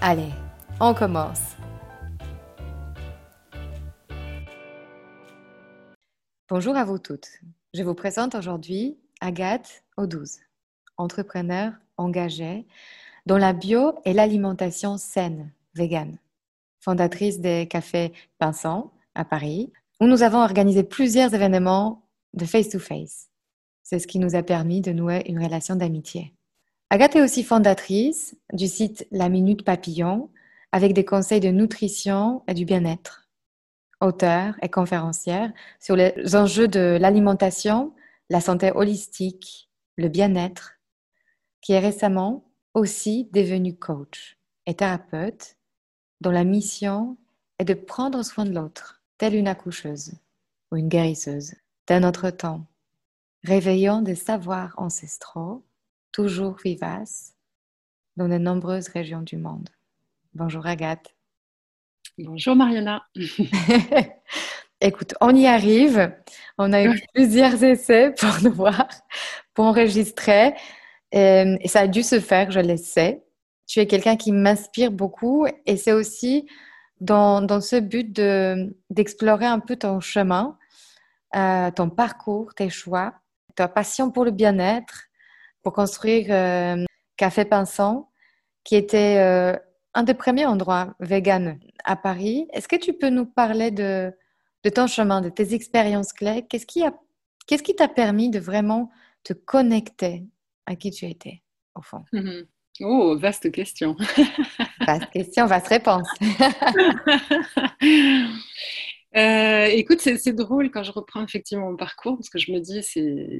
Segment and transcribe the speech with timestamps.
[0.00, 0.30] Allez,
[0.78, 1.56] on commence.
[6.48, 7.28] Bonjour à vous toutes.
[7.74, 10.38] Je vous présente aujourd'hui Agathe Audouze,
[10.98, 12.64] entrepreneur engagée
[13.26, 16.16] dans la bio et l'alimentation saine, vegan,
[16.78, 23.30] fondatrice des cafés Vincent à Paris, où nous avons organisé plusieurs événements de face-to-face.
[23.82, 26.37] C'est ce qui nous a permis de nouer une relation d'amitié.
[26.90, 30.30] Agathe est aussi fondatrice du site La Minute Papillon
[30.72, 33.28] avec des conseils de nutrition et du bien-être.
[34.00, 37.92] Auteure et conférencière sur les enjeux de l'alimentation,
[38.30, 40.78] la santé holistique, le bien-être,
[41.60, 45.56] qui est récemment aussi devenue coach et thérapeute
[46.22, 47.18] dont la mission
[47.58, 50.14] est de prendre soin de l'autre, telle une accoucheuse
[50.72, 51.54] ou une guérisseuse
[51.86, 52.64] d'un autre temps,
[53.44, 55.64] réveillant des savoirs ancestraux
[56.12, 57.34] toujours vivace
[58.16, 59.68] dans de nombreuses régions du monde.
[60.34, 61.14] Bonjour Agathe.
[62.18, 63.04] Bonjour Mariana.
[64.80, 66.12] Écoute, on y arrive.
[66.58, 68.88] On a eu plusieurs essais pour nous voir,
[69.54, 70.54] pour enregistrer.
[71.14, 73.24] Euh, et ça a dû se faire, je le sais.
[73.66, 76.48] Tu es quelqu'un qui m'inspire beaucoup et c'est aussi
[77.00, 78.12] dans, dans, ce but
[78.90, 80.58] d'explorer un peu ton chemin,
[81.36, 83.14] euh, ton parcours, tes choix,
[83.54, 85.07] ta passion pour le bien-être
[85.62, 86.84] pour construire euh,
[87.16, 88.10] Café Pinsant,
[88.64, 89.56] qui était euh,
[89.94, 92.46] un des premiers endroits vegan à Paris.
[92.52, 94.12] Est-ce que tu peux nous parler de,
[94.64, 96.46] de ton chemin, de tes expériences clés?
[96.48, 96.92] Qu'est-ce qui a,
[97.46, 98.90] qu'est-ce qui t'a permis de vraiment
[99.24, 100.24] te connecter
[100.66, 101.42] à qui tu étais,
[101.74, 102.04] au fond?
[102.12, 102.46] Mm-hmm.
[102.80, 103.96] Oh, vaste question.
[104.86, 106.08] vaste question, vaste réponse.
[109.16, 112.82] Euh, écoute, c'est drôle quand je reprends effectivement mon parcours parce que je me dis,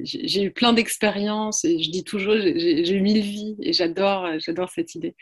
[0.03, 4.69] j'ai eu plein d'expériences et je dis toujours, j'ai eu mille vies et j'adore, j'adore
[4.69, 5.15] cette idée.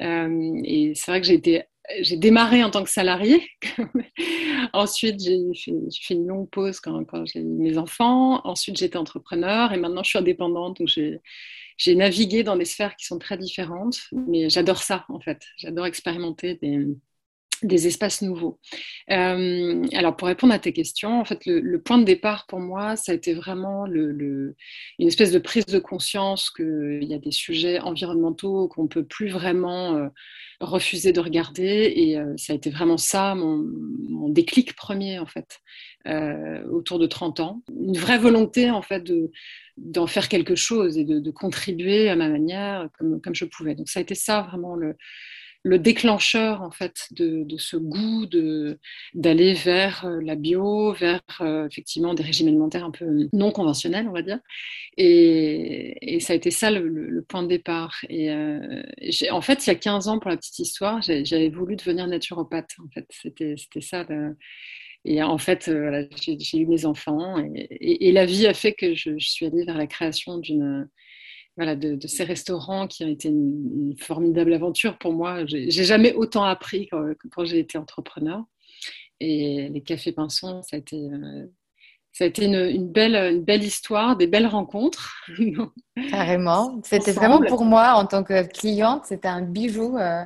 [0.00, 1.62] Euh, et c'est vrai que j'ai été,
[2.00, 3.48] j'ai démarré en tant que salarié.
[4.72, 8.40] Ensuite, j'ai fait, une longue pause quand, quand j'ai eu mes enfants.
[8.44, 10.78] Ensuite, j'étais entrepreneur et maintenant je suis indépendante.
[10.78, 15.42] Donc j'ai navigué dans des sphères qui sont très différentes, mais j'adore ça en fait.
[15.58, 16.88] J'adore expérimenter des
[17.62, 18.58] des espaces nouveaux.
[19.10, 22.96] Euh, alors pour répondre à tes questions, en fait, le, point de départ pour moi,
[22.96, 24.54] ça a été vraiment une
[24.98, 29.28] espèce de prise de conscience qu'il y a des sujets environnementaux qu'on ne peut plus
[29.28, 30.08] vraiment euh,
[30.60, 31.92] refuser de regarder.
[31.94, 35.60] Et euh, ça a été vraiment ça, mon, déclic premier, en fait,
[36.70, 37.62] autour de 30 ans.
[37.78, 39.30] Une vraie volonté, en fait, de
[39.78, 43.74] d'en faire quelque chose et de, contribuer à ma manière comme, comme je pouvais.
[43.74, 44.96] Donc ça a été ça vraiment le,
[45.64, 48.26] le déclencheur en fait de, ce goût
[49.14, 54.08] d'aller vers euh, la bio, vers euh, effectivement des régimes alimentaires un peu non conventionnels,
[54.08, 54.40] on va dire.
[54.96, 57.94] Et, ça a été ça le, point de départ.
[58.08, 58.82] Et euh,
[59.30, 62.70] en fait, il y a 15 ans, pour la petite histoire, j'avais voulu devenir naturopathe.
[62.78, 64.06] En fait, c'était ça.
[65.04, 65.70] Et en fait,
[66.20, 67.36] j'ai eu mes enfants
[67.80, 70.88] et, la vie a fait que je suis allée vers la création d'une
[71.56, 75.44] voilà, de, ces restaurants qui ont été une, formidable aventure pour moi.
[75.46, 78.44] J'ai jamais autant appris quand j'ai été entrepreneur.
[79.20, 81.46] Et les cafés Pinson, ça a été, euh,
[82.12, 85.14] ça a été une, belle, une belle histoire, des belles rencontres.
[86.10, 86.80] Carrément.
[86.82, 90.24] C'était vraiment pour moi, en tant que cliente, c'était un bijou euh,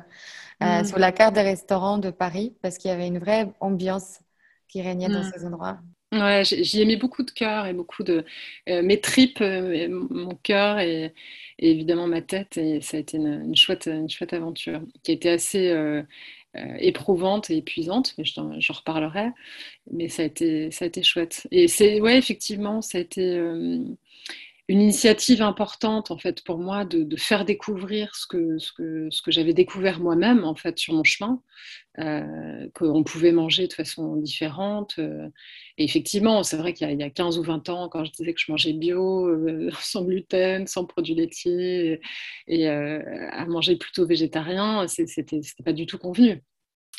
[0.63, 0.85] euh, mm.
[0.85, 4.19] sur la carte des restaurants de Paris parce qu'il y avait une vraie ambiance
[4.67, 5.31] qui régnait dans mm.
[5.31, 5.77] ces endroits.
[6.13, 8.23] Ouais, j'y ai mis beaucoup de cœur et beaucoup de
[8.69, 11.13] euh, mes tripes, euh, mon cœur et,
[11.59, 12.57] évidemment ma tête.
[12.57, 16.03] Et ça a été une, chouette, une chouette aventure qui a été assez euh,
[16.79, 19.31] éprouvante et épuisante, mais j'en reparlerai.
[19.91, 21.45] Mais ça a été, ça a été chouette.
[21.51, 23.37] Et c'est, ouais, effectivement, ça a été
[24.69, 29.21] une initiative importante en fait pour moi de, faire découvrir ce que, ce que, ce
[29.21, 31.41] que j'avais découvert moi-même en fait sur mon chemin,
[31.99, 34.95] euh, qu'on pouvait manger de façon différente.
[34.99, 35.29] Euh.
[35.77, 38.39] et effectivement, c'est vrai qu'il y, a 15 ou 20 ans, quand je disais que
[38.39, 42.01] je mangeais bio, euh, sans gluten, sans produits laitiers,
[42.47, 46.43] et, à manger plutôt végétarien, c'était pas du tout convenu.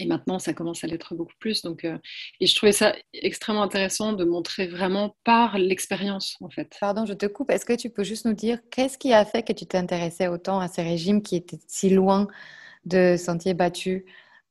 [0.01, 1.63] Et maintenant, ça commence à l'être beaucoup plus.
[1.63, 1.99] Donc, euh,
[2.41, 6.77] et je trouvais ça extrêmement intéressant de montrer vraiment par l'expérience, en fait.
[6.81, 7.51] Pardon, je te coupe.
[7.51, 10.61] Est-ce que tu peux juste nous dire qu'est-ce qui a fait que tu t'intéressais autant
[10.61, 12.29] à ces régimes qui étaient si loin
[12.85, 14.05] de sentiers battus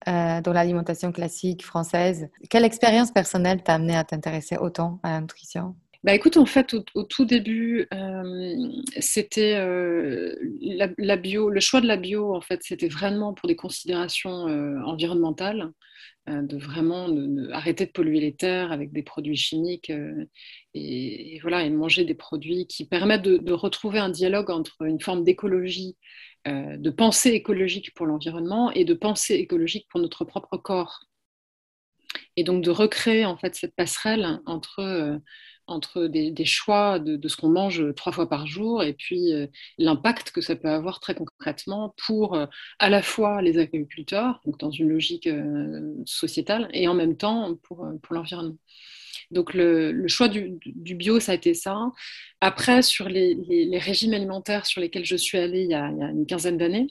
[0.08, 2.30] euh, dans l'alimentation classique française?
[2.50, 5.76] Quelle expérience personnelle t'a amené à t'intéresser autant à la nutrition?
[6.04, 10.36] Bah écoute, en fait, au, tout début, euh, c'était euh,
[10.98, 14.80] la, bio, le choix de la bio, en fait, c'était vraiment pour des considérations euh,
[14.84, 15.72] environnementales,
[16.28, 17.08] de vraiment
[17.54, 19.90] arrêter de polluer les terres avec des produits chimiques
[20.74, 25.00] et, voilà, et manger des produits qui permettent de, de retrouver un dialogue entre une
[25.00, 25.96] forme d'écologie,
[26.46, 31.00] de pensée écologique pour l'environnement et de pensée écologique pour notre propre corps.
[32.36, 35.22] Et donc de recréer en fait cette passerelle entre
[35.68, 39.48] entre des, choix de, ce qu'on mange trois fois par jour et puis euh,
[39.78, 42.46] l'impact que ça peut avoir très concrètement pour euh,
[42.80, 47.56] à la fois les agriculteurs, donc dans une logique euh, sociétale, et en même temps
[47.64, 48.58] pour, pour l'environnement.
[49.32, 50.58] Donc le, choix du,
[50.96, 51.78] bio, ça a été ça.
[52.40, 53.36] Après, sur les,
[53.80, 56.88] régimes alimentaires sur lesquels je suis allée il y a une quinzaine d'années,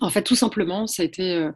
[0.00, 1.48] en fait, tout simplement, ça a été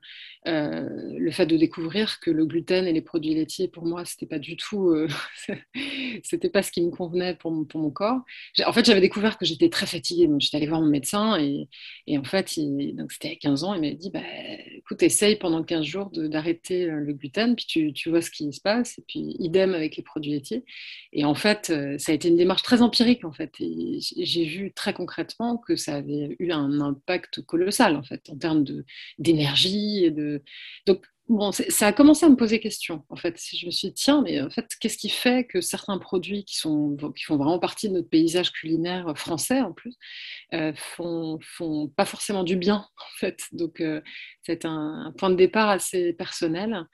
[0.49, 4.27] euh, le fait de découvrir que le gluten et les produits laitiers, pour moi, c'était
[4.27, 5.07] pas du tout, euh,
[6.25, 8.19] c'était pas ce qui me convenait pour mon, pour mon corps.
[8.67, 11.69] En fait, j'avais découvert que j'étais très fatiguée, donc j'étais allée voir mon médecin et,
[12.09, 14.21] et en fait, donc c'était à 15 ans, il m'a dit, bah,
[14.77, 18.53] écoute, essaye pendant 15 jours d'arrêter euh, le gluten, puis tu, tu, vois ce qui
[18.53, 20.65] se passe, et puis idem avec les produits laitiers.
[21.13, 24.73] Et en fait, ça a été une démarche très empirique, en fait, et j'ai vu
[24.73, 28.65] très concrètement que ça avait eu un impact colossal, en fait, en termes
[29.19, 30.32] d'énergie et de
[30.87, 33.41] donc, bon, ça a commencé à me poser question, en fait.
[33.55, 36.57] Je me suis dit, tiens, mais en fait, qu'est-ce qui fait que certains produits qui,
[36.57, 39.95] sont, qui font vraiment partie de notre paysage culinaire français, en plus,
[40.55, 43.41] euh, font, font pas forcément du bien, en fait.
[43.53, 44.01] Donc, euh,
[44.43, 46.87] c'est un, point de départ assez personnel.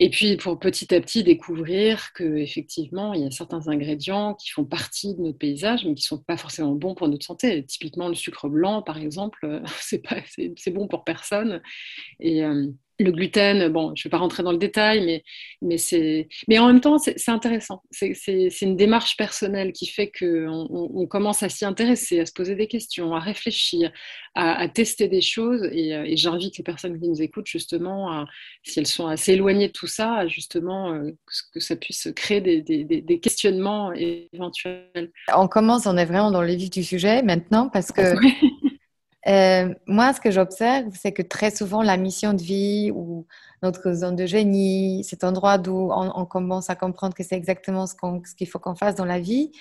[0.00, 4.50] Et puis pour petit à petit découvrir que effectivement il y a certains ingrédients qui
[4.50, 7.64] font partie de notre paysage mais qui sont pas forcément bons pour notre santé.
[7.64, 11.62] Typiquement le sucre blanc par exemple, c'est pas c'est bon pour personne.
[12.18, 12.66] Et euh,
[12.98, 15.24] le gluten, bon, je ne vais pas rentrer dans le détail, mais,
[15.62, 17.82] mais, c'est, mais en même temps, c'est, intéressant.
[17.90, 18.14] C'est,
[18.62, 22.68] une démarche personnelle qui fait qu'on on, commence à s'y intéresser, à se poser des
[22.68, 23.92] questions, à réfléchir,
[24.34, 25.62] à, tester des choses.
[25.62, 28.24] Euh, et, j'invite les personnes qui nous écoutent, justement,
[28.62, 31.10] si elles sont assez éloignées de tout ça, justement, euh,
[31.52, 35.10] que, ça puisse créer des, des, des, questionnements éventuels.
[35.34, 38.02] On commence, on est vraiment dans le vif du sujet maintenant, parce que
[39.26, 43.26] Euh, moi, ce que j'observe, c'est que très souvent, la mission de vie ou
[43.62, 47.94] notre zone de génie, cet endroit d'où on, commence à comprendre que c'est exactement ce
[48.36, 49.52] qu'il faut qu'on fasse dans la vie,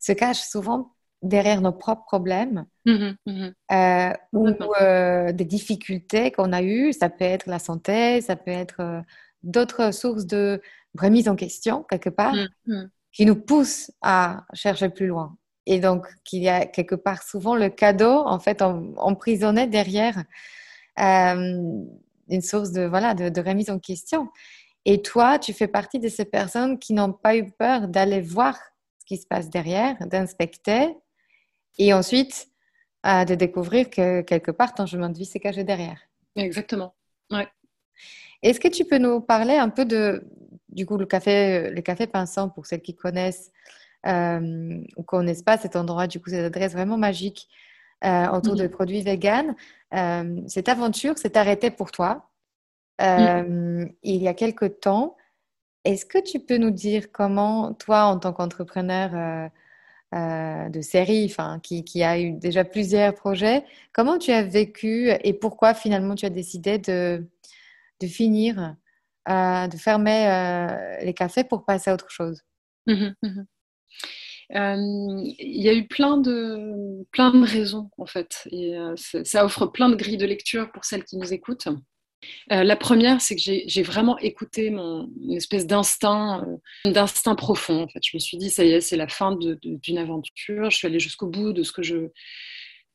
[0.00, 0.92] se cache souvent
[1.22, 4.48] derrière nos propres problèmes mmh mmh euh, ou
[4.80, 6.92] euh, des difficultés qu'on a eues.
[6.92, 9.02] Ça peut être la santé, ça peut être
[9.42, 10.60] d'autres sources de
[10.98, 12.34] remise en question, quelque part,
[12.66, 15.36] mmh, qui nous poussent à chercher plus loin
[15.66, 20.24] et donc qu'il y a quelque part souvent le cadeau en fait emprisonné derrière
[21.00, 21.84] euh,
[22.28, 24.28] une source de voilà de, remise en question.
[24.84, 28.56] Et toi, tu fais partie de ces personnes qui n'ont pas eu peur d'aller voir
[29.00, 30.96] ce qui se passe derrière, d'inspecter
[31.78, 32.48] et ensuite
[33.04, 35.98] euh, de découvrir que quelque part ton chemin de vie s'est caché derrière.
[36.36, 36.94] Exactement.
[37.32, 37.48] Ouais.
[38.42, 40.24] Est-ce que tu peux nous parler un peu de
[40.68, 42.06] du coup le café le café
[42.54, 43.50] pour celles qui connaissent
[44.06, 47.48] euh, ou connaissent pas cet endroit, du coup, cette adresse vraiment magique
[48.04, 49.54] euh, autour de produits vegan.
[49.94, 52.30] Euh, cette aventure s'est arrêtée pour toi.
[53.00, 55.16] Il y a quelque temps.
[55.84, 59.50] Est-ce que tu peux nous dire comment, toi, en tant qu'entrepreneur
[60.12, 65.74] de série, qui, qui, a eu déjà plusieurs projets, comment tu as vécu et pourquoi
[65.74, 67.26] finalement tu as décidé de,
[68.00, 68.76] de finir,
[69.28, 70.68] de fermer
[71.02, 72.42] les cafés pour passer à autre chose?
[72.86, 73.42] Mmh mmh euh,
[74.50, 78.46] il y a eu plein de, plein de raisons, en fait.
[78.50, 81.68] Et euh, ça offre plein de grilles de lecture pour celles qui nous écoutent.
[82.50, 86.44] Euh, la première, c'est que j'ai vraiment écouté mon espèce d'instinct,
[86.84, 87.82] d'instinct profond.
[87.82, 90.70] En fait, je me suis dit, ça y est, c'est la fin d'une aventure.
[90.70, 92.08] Je suis allée jusqu'au bout de ce que je,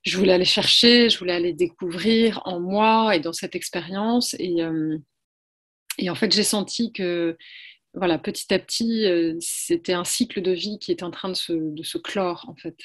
[0.04, 4.36] je voulais aller chercher, je voulais aller découvrir en moi et dans cette expérience.
[4.40, 4.58] Et,
[5.98, 7.38] et en fait, j'ai senti que
[7.94, 9.06] voilà, petit à petit,
[9.40, 12.78] c'était un cycle de vie qui est en train de se, clore, en fait.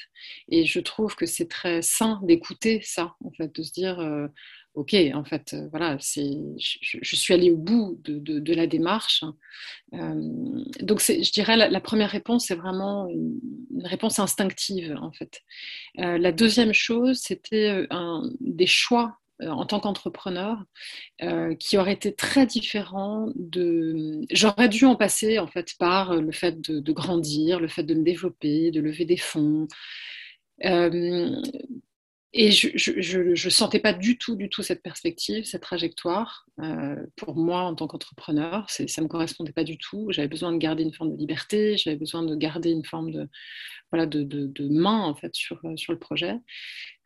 [0.49, 3.99] Et je trouve que c'est très sain d'écouter ça, en fait, de se dire,
[4.77, 9.23] ok, en fait, euh, voilà, je, suis allée au bout de, la démarche.
[9.93, 10.13] Euh,
[10.81, 13.39] donc, je dirais, la, la première réponse, c'est vraiment une,
[13.83, 15.41] réponse instinctive, en fait.
[15.99, 17.87] Euh, la deuxième chose, c'était
[18.39, 20.63] des choix en tant qu'entrepreneur
[21.59, 24.21] qui auraient été très différents de...
[24.31, 28.03] J'aurais dû en passer, en fait, par le fait de, grandir, le fait de me
[28.03, 29.67] développer, de lever des fonds.
[32.39, 36.45] Et je ne sentais pas du tout, du tout cette perspective, cette trajectoire.
[36.61, 40.07] Euh, pour moi, en tant qu'entrepreneur, ça ne me correspondait pas du tout.
[40.11, 43.27] J'avais besoin de garder une forme de liberté, j'avais besoin de garder une forme de,
[43.91, 46.35] voilà, de, main en fait, sur, euh, sur le projet.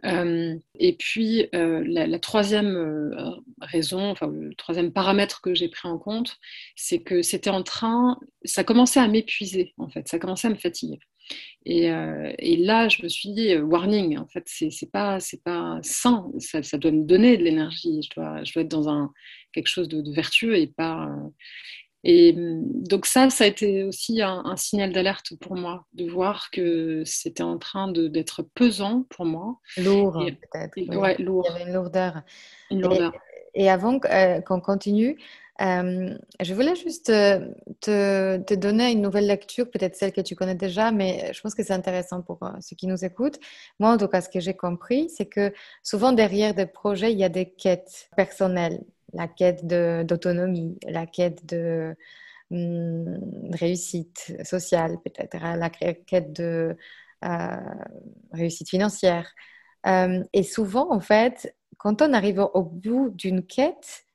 [0.03, 6.39] Euh, et puis, la, troisième raison, enfin, le troisième paramètre que j'ai pris en compte,
[6.75, 10.55] c'est que c'était en train, ça commençait à m'épuiser, en fait, ça commençait à me
[10.55, 10.99] fatiguer.
[11.69, 16.31] Euh, et, là, je me suis dit, euh, warning, en fait, c'est pas, pas sain,
[16.39, 19.13] ça, ça, doit me donner de l'énergie, je dois, je dois être dans un,
[19.53, 21.05] quelque chose de, vertueux et pas.
[21.05, 21.29] Euh,
[22.03, 26.49] et mm, donc, ça, ça a été aussi un, signal d'alerte pour moi, de voir
[26.49, 29.59] que c'était en train d'être pesant pour moi.
[29.77, 30.97] Lourd, peut-être.
[30.97, 31.45] Ouais, lourd.
[31.47, 32.21] Il y avait une lourdeur.
[32.71, 33.13] Une lourdeur.
[33.53, 35.17] Et, avant qu'on continue,
[35.61, 40.55] euh, je voulais juste te, te, donner une nouvelle lecture, peut-être celle que tu connais
[40.55, 43.39] déjà, mais je pense que c'est intéressant pour euh, ceux qui nous écoutent.
[43.79, 45.53] Moi, en tout cas, ce que j'ai compris, c'est que
[45.83, 48.81] souvent derrière des projets, il y a des quêtes personnelles.
[49.13, 51.95] La quête d'autonomie, la quête de,
[52.49, 53.19] hum,
[53.51, 56.75] réussite sociale, peut-être, hein, la quête de
[57.25, 57.57] euh,
[58.31, 59.31] réussite financière.
[60.33, 64.05] et souvent, en fait, quand on arrive au bout d'une quête,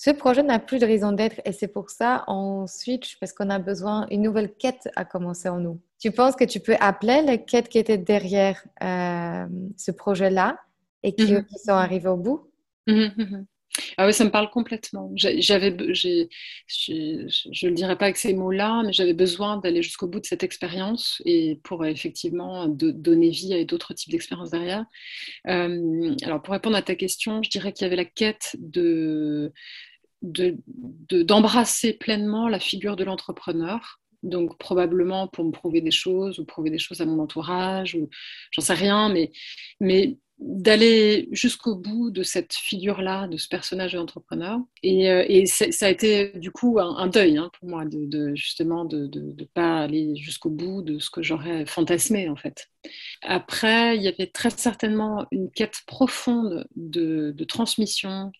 [0.00, 3.50] ce projet n'a plus de raison d'être et c'est pour ça on switch parce qu'on
[3.50, 5.80] a besoin d'une nouvelle quête à commencer en nous.
[5.98, 10.56] Tu penses que tu peux appeler les quêtes qui étaient derrière euh, ce projet-là
[11.02, 11.44] et qui, mhm.
[11.64, 12.48] sont arrivées au bout?
[12.86, 13.46] Mhm, mhm.
[13.96, 15.10] Ah oui, ça me parle complètement.
[15.14, 16.26] J'avais, je
[16.92, 20.42] ne le dirais pas avec ces mots-là, mais j'avais besoin d'aller jusqu'au bout de cette
[20.42, 24.84] expérience et pour effectivement donner vie à d'autres types d'expériences derrière.
[25.46, 29.52] Euh, alors pour répondre à ta question, je dirais qu'il y avait la quête de
[30.20, 34.00] d'embrasser pleinement la figure de l'entrepreneur.
[34.24, 38.10] Donc probablement pour me prouver des choses ou prouver des choses à mon entourage ou
[38.50, 44.60] j'en sais rien, mais d'aller jusqu'au bout de cette figure-là, de ce personnage d'entrepreneur.
[44.82, 48.84] Et, euh, et ça a été du coup un, deuil hein, pour moi, de, justement
[48.84, 52.68] de ne pas aller jusqu'au bout de ce que j'aurais fantasmé en fait.
[53.22, 58.30] Après, il y avait très certainement une quête profonde de, de transmission,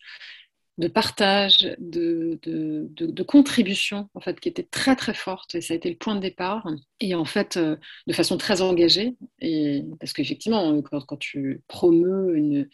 [0.78, 5.76] de partage, de, de, contribution, en fait, qui était très très forte et ça a
[5.76, 6.66] été le point de départ.
[7.00, 12.37] Et en fait, euh, de façon très engagée, et, parce qu'effectivement, quand, quand, tu promeus
[12.37, 12.68] une,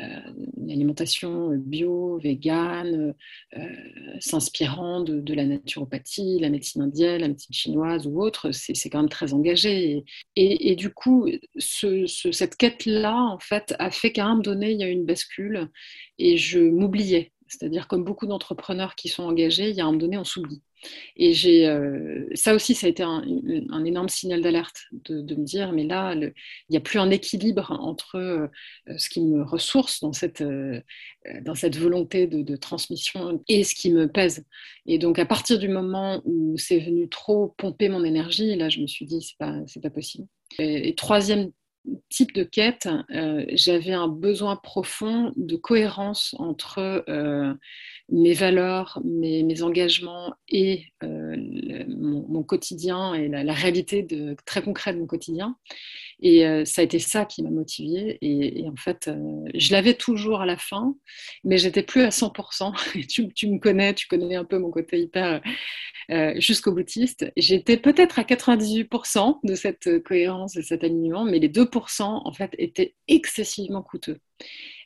[0.00, 3.14] euh, alimentation bio, végane,
[3.56, 3.66] euh,
[4.20, 9.08] s'inspirant de, la naturopathie, la médecine indienne, la médecine chinoise ou autre, c'est quand même
[9.08, 10.04] très engagé.
[10.36, 11.28] Et, et, du coup,
[11.58, 14.92] ce, cette quête-là, en fait, a fait qu'à un moment donné, il y a eu
[14.92, 15.68] une bascule
[16.18, 19.98] et je m'oubliais c'est-à-dire, comme beaucoup d'entrepreneurs qui sont engagés, il y a un moment
[19.98, 20.62] donné, on s'oublie.
[21.16, 23.22] Et j'ai, euh, ça aussi, ça a été un,
[23.84, 26.32] énorme signal d'alerte de, me dire, mais là, il
[26.70, 28.46] n'y a plus un équilibre entre euh,
[28.96, 30.80] ce qui me ressource dans cette, euh,
[31.42, 34.44] dans cette volonté de, transmission et ce qui me pèse.
[34.86, 38.80] Et donc, à partir du moment où c'est venu trop pomper mon énergie, là, je
[38.80, 40.26] me suis dit, c'est pas, pas possible.
[40.58, 41.50] et troisième
[42.08, 47.54] type de quête, euh, j'avais un besoin profond de cohérence entre euh,
[48.10, 51.36] mes valeurs, mes, engagements et euh,
[51.88, 55.56] mon, quotidien et la, réalité de, très concrète de mon quotidien.
[56.22, 58.18] Et ça a été ça qui m'a motivée.
[58.20, 59.10] Et, en fait,
[59.54, 60.94] je l'avais toujours à la fin,
[61.44, 63.06] mais j'étais plus à 100%.
[63.08, 65.40] tu, tu, me connais, tu connais un peu mon côté hyper
[66.36, 67.30] jusqu'au boutiste.
[67.36, 72.54] J'étais peut-être à 98% de cette cohérence et cet alignement, mais les 2% en fait
[72.58, 74.18] étaient excessivement coûteux.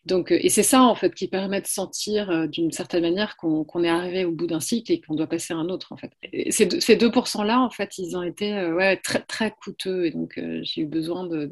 [0.07, 3.37] Donc, euh, et c'est ça en fait qui permet de sentir euh, d'une certaine manière
[3.37, 5.97] qu'on est arrivé au bout d'un cycle et qu'on doit passer à un autre en
[5.97, 6.11] fait.
[6.51, 10.83] ces, 2% là en fait ils ont été euh, très très coûteux et donc j'ai
[10.83, 11.51] eu besoin de,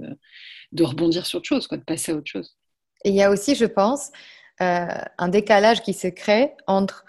[0.81, 2.57] rebondir sur autre chose, de passer à autre chose.
[3.05, 4.11] Il y a aussi, je pense,
[4.61, 7.05] un décalage qui se crée entre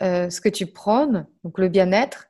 [0.00, 2.28] ce que tu prônes, donc le bien-être,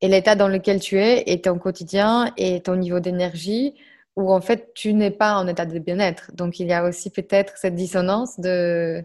[0.00, 3.74] et l'état dans lequel tu es et ton quotidien et ton niveau d'énergie
[4.18, 6.32] où en fait tu n'es pas en état de bien-être.
[6.34, 9.04] Donc il y a aussi peut-être cette dissonance de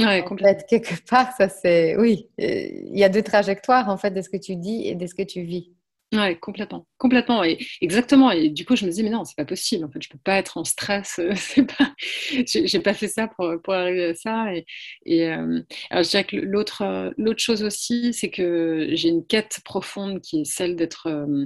[0.00, 0.24] Ouais,
[0.68, 1.96] quelque part, ça c'est.
[1.96, 5.06] Oui, il y a deux trajectoires en fait de ce que tu dis et de
[5.08, 5.72] ce que tu vis.
[6.14, 8.30] Ouais, complètement, complètement, et exactement.
[8.30, 9.84] Et du coup, je me dis, mais non, c'est pas possible.
[9.84, 11.20] En fait, je peux pas être en stress.
[11.36, 11.94] c'est pas,
[12.46, 14.46] j'ai pas fait ça pour, pour arriver à ça.
[15.04, 15.60] Et, euh,
[15.90, 20.40] alors, je dirais que l'autre, l'autre chose aussi, c'est que j'ai une quête profonde qui
[20.40, 21.44] est celle d'être, euh,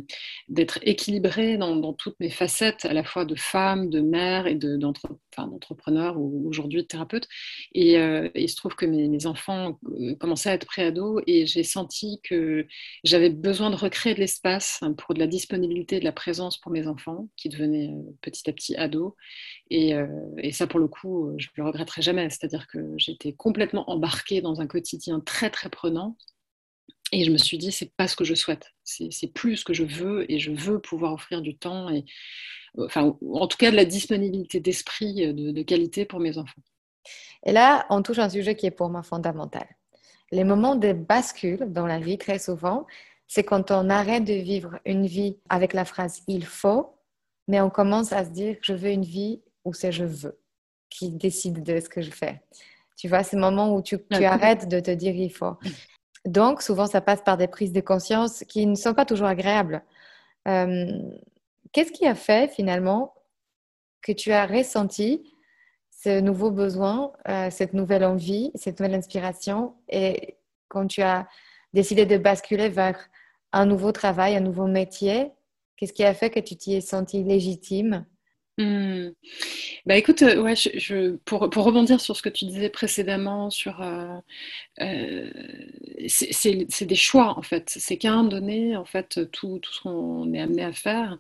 [0.49, 4.76] d'être équilibrée dans, toutes mes facettes, à la fois de femme, de mère et de,
[4.76, 7.26] d'entrepreneur ou aujourd'hui de thérapeute.
[7.75, 9.81] Et, euh, il se trouve que mes, mes enfants
[10.21, 12.64] commençaient à être préados et j'ai senti que
[13.02, 14.51] j'avais besoin de recréer de l'espace
[14.97, 18.52] Pour de la disponibilité, de la présence pour mes enfants qui devenaient euh, petit à
[18.52, 19.12] petit ados.
[19.73, 20.06] Euh,
[20.38, 22.28] et, ça, pour le coup, euh, je ne le regretterai jamais.
[22.30, 26.16] C'est-à-dire que j'étais complètement embarquée dans un quotidien très, très prenant.
[27.12, 28.73] Et je me suis dit, c'est pas ce que je souhaite.
[28.85, 32.04] C'est plus ce que je veux et je veux pouvoir offrir du temps et,
[32.78, 36.62] enfin, en tout cas, de la disponibilité d'esprit de, de qualité pour mes enfants.
[37.44, 39.66] Et là, on touche un sujet qui est pour moi fondamental.
[40.30, 42.87] Les moments de bascule dans la vie, très souvent,
[43.35, 46.99] c'est quand on arrête de vivre une vie avec la phrase il faut,
[47.49, 50.39] mais on commence à se dire je veux une vie où c'est je veux
[50.91, 52.43] qui décide de ce que je fais.
[52.99, 55.57] Tu vois, ces moments où tu, arrêtes de te dire il faut.
[56.27, 59.83] Donc, souvent, ça passe par des prises de conscience qui ne sont pas toujours agréables.
[60.47, 60.93] Euh,
[61.73, 63.15] qu'est-ce qui a fait finalement
[64.03, 65.33] que tu as ressenti
[65.91, 70.37] ce nouveau besoin, euh, cette nouvelle envie, cette nouvelle inspiration et
[70.69, 71.27] quand tu as
[71.73, 73.09] décidé de basculer vers
[73.52, 75.32] un nouveau travail, un nouveau métier?
[75.76, 78.06] Qu'est-ce qui a fait que tu t'y es senti légitime?
[78.59, 79.12] Hmm.
[79.87, 84.18] Bah écoute, euh, ouais, je, pour, rebondir sur ce que tu disais précédemment, sur euh,
[84.80, 85.30] euh,
[86.09, 87.71] c'est des choix en fait.
[87.71, 91.18] C'est qu'à un donné, en fait, tout, tout ce qu'on est amené à faire,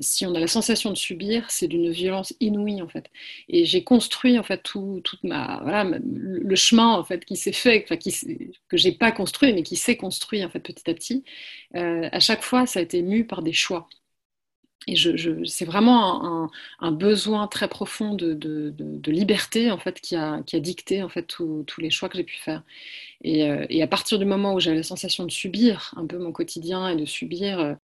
[0.00, 3.10] si on a la sensation de subir, c'est d'une violence inouïe en fait.
[3.48, 7.52] Et j'ai construit en fait tout, toute ma, voilà, le chemin en fait qui s'est
[7.52, 8.12] fait, enfin, qui,
[8.68, 11.24] que j'ai pas construit, mais qui s'est construit en fait petit à petit.
[11.74, 13.88] à chaque fois, ça a été mu par des choix.
[14.88, 14.94] Et
[15.46, 16.48] c'est vraiment
[16.80, 18.72] un, besoin très profond de,
[19.10, 22.62] liberté en fait qui a, dicté en fait tous les choix que j'ai pu faire.
[23.24, 26.32] Euh, et, à partir du moment où j'avais la sensation de subir un peu mon
[26.32, 27.74] quotidien et de subir, euh,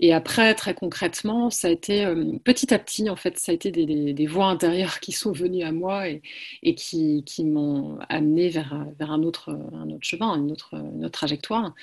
[0.00, 3.54] et après très concrètement, ça a été euh, petit à petit en fait, ça a
[3.54, 9.12] été des, voix intérieures qui sont venues à moi et, qui, m'ont amené vers, vers
[9.12, 11.74] un, autre, un autre chemin, une autre, une autre trajectoire.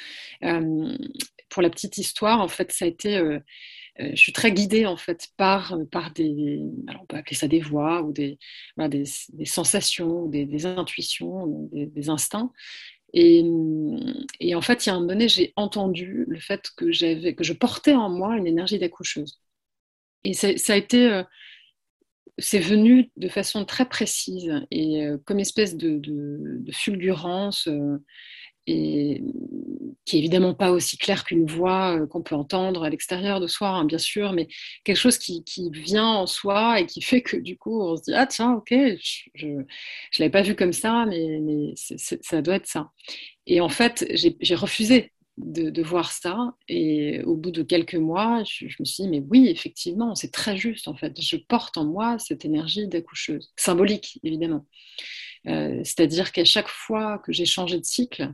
[1.50, 3.40] pour la petite histoire, en fait, ça a été euh,
[4.00, 7.60] je suis très guidée en fait par, par des, alors on peut appeler ça des
[7.60, 8.40] voix ou des,
[8.78, 12.52] des, sensations, des, intuitions, des, instincts.
[13.14, 13.44] Et,
[14.40, 16.86] et, en fait, il y a un moment donné, j'ai entendu le fait que,
[17.32, 19.42] que je portais en moi une énergie d'accoucheuse.
[20.24, 21.24] Et ça, a été, euh,
[22.38, 26.02] c'est venu de façon très précise et euh, comme espèce de,
[26.72, 27.68] fulgurance
[28.68, 29.24] et
[30.06, 33.48] qui est évidemment pas aussi clair qu'une voix euh, qu'on peut entendre à l'extérieur de
[33.48, 34.48] soi, hein, bien sûr, mais
[34.84, 38.14] quelque chose qui, vient en soi et qui fait que du coup on se dit
[38.14, 38.74] ah tiens ok
[39.36, 39.64] je ne
[40.20, 42.92] l'avais pas vu comme ça mais, mais ça doit être ça.
[43.48, 48.66] Et en fait j'ai refusé de, voir ça et au bout de quelques mois je,
[48.66, 52.20] me suis dit mais oui effectivement c'est très juste en fait je porte en moi
[52.20, 54.66] cette énergie d'accoucheuse symbolique évidemment.
[55.48, 58.34] Euh, c'est-à-dire qu'à chaque fois que j'ai changé de cycle,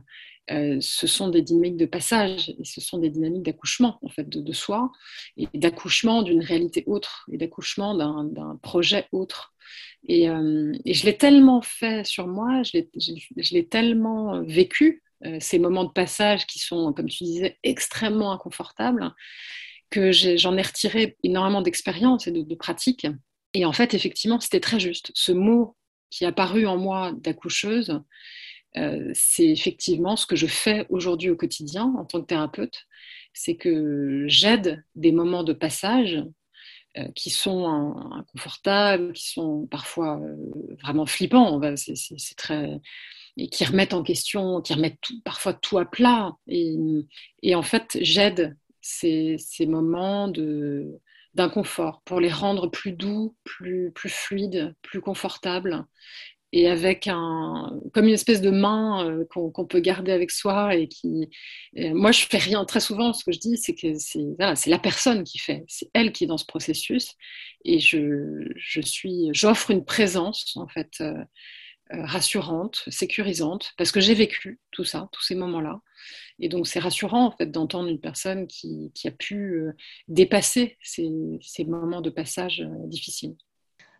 [0.50, 4.28] euh, ce sont des dynamiques de passage et ce sont des dynamiques d'accouchement en fait
[4.28, 4.90] de, soi
[5.36, 9.52] et d'accouchement d'une réalité autre et d'accouchement d'un projet autre.
[10.06, 15.02] Et, euh, et je l'ai tellement fait sur moi, je l'ai tellement vécu,
[15.40, 19.12] ces moments de passage qui sont, comme tu disais, extrêmement inconfortables,
[19.90, 23.08] que j'en ai, retiré énormément d'expérience et de, de pratique.
[23.52, 25.10] Et en fait, effectivement, c'était très juste.
[25.14, 25.76] Ce mot
[26.10, 28.00] qui a apparu en moi d'accoucheuse,
[28.76, 32.86] euh, c'est effectivement ce que je fais aujourd'hui au quotidien en tant que thérapeute,
[33.32, 36.22] c'est que j'aide des moments de passage
[36.96, 37.66] euh, qui sont
[38.12, 40.36] inconfortables, qui sont parfois euh,
[40.82, 42.80] vraiment flippants, c'est très
[43.38, 46.32] et qui remettent en question, qui remettent parfois tout à plat.
[46.48, 50.98] Et, en fait, j'aide ces, moments de,
[51.34, 55.84] d'inconfort, pour les rendre plus doux, plus, plus fluides, plus confortables,
[56.52, 60.88] et avec un, comme une espèce de main euh, qu'on peut garder avec soi et
[60.88, 61.28] qui,
[61.76, 63.12] moi je fais rien très souvent.
[63.12, 66.26] Ce que je dis, c'est que c'est la personne qui fait, c'est elle qui est
[66.26, 67.14] dans ce processus,
[67.64, 71.22] et je, je suis, j'offre une présence en fait euh,
[71.90, 75.80] rassurante, sécurisante, parce que j'ai vécu tout ça, tous ces moments-là,
[76.40, 79.72] et donc, c'est rassurant, en fait, d'entendre une personne qui, a pu euh,
[80.06, 81.10] dépasser ces,
[81.66, 83.34] moments de passage euh, difficiles.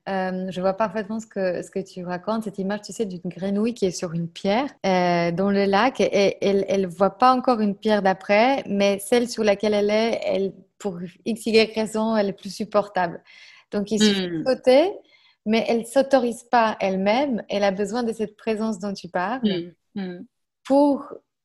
[0.08, 3.20] Euh, je vois parfaitement ce que, ce que tu racontes, cette image, tu sais, d'une
[3.26, 7.34] grenouille qui est sur une pierre euh, dans le lac et elle ne voit pas
[7.34, 12.16] encore une pierre d'après, mais celle sur laquelle elle est, elle, pour x, y raison,
[12.16, 13.22] elle est plus supportable.
[13.70, 14.46] Donc, il suffit de hmm.
[14.46, 14.90] sauter,
[15.48, 17.42] mais elle ne s'autorise pas elle-même.
[17.48, 19.40] Elle a besoin de cette présence dont tu parles
[19.94, 20.00] hmm.
[20.00, 20.26] Hmm.
[20.62, 21.02] pour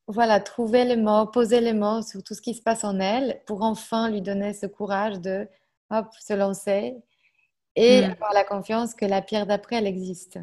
[0.08, 3.42] voilà, trouver les mots, poser les mots sur tout ce qui se passe en elle
[3.46, 5.48] pour enfin lui donner ce courage de
[5.90, 6.96] hop, se lancer
[7.78, 8.12] et hmm.
[8.12, 10.38] avoir la confiance que la pierre d'après, elle existe.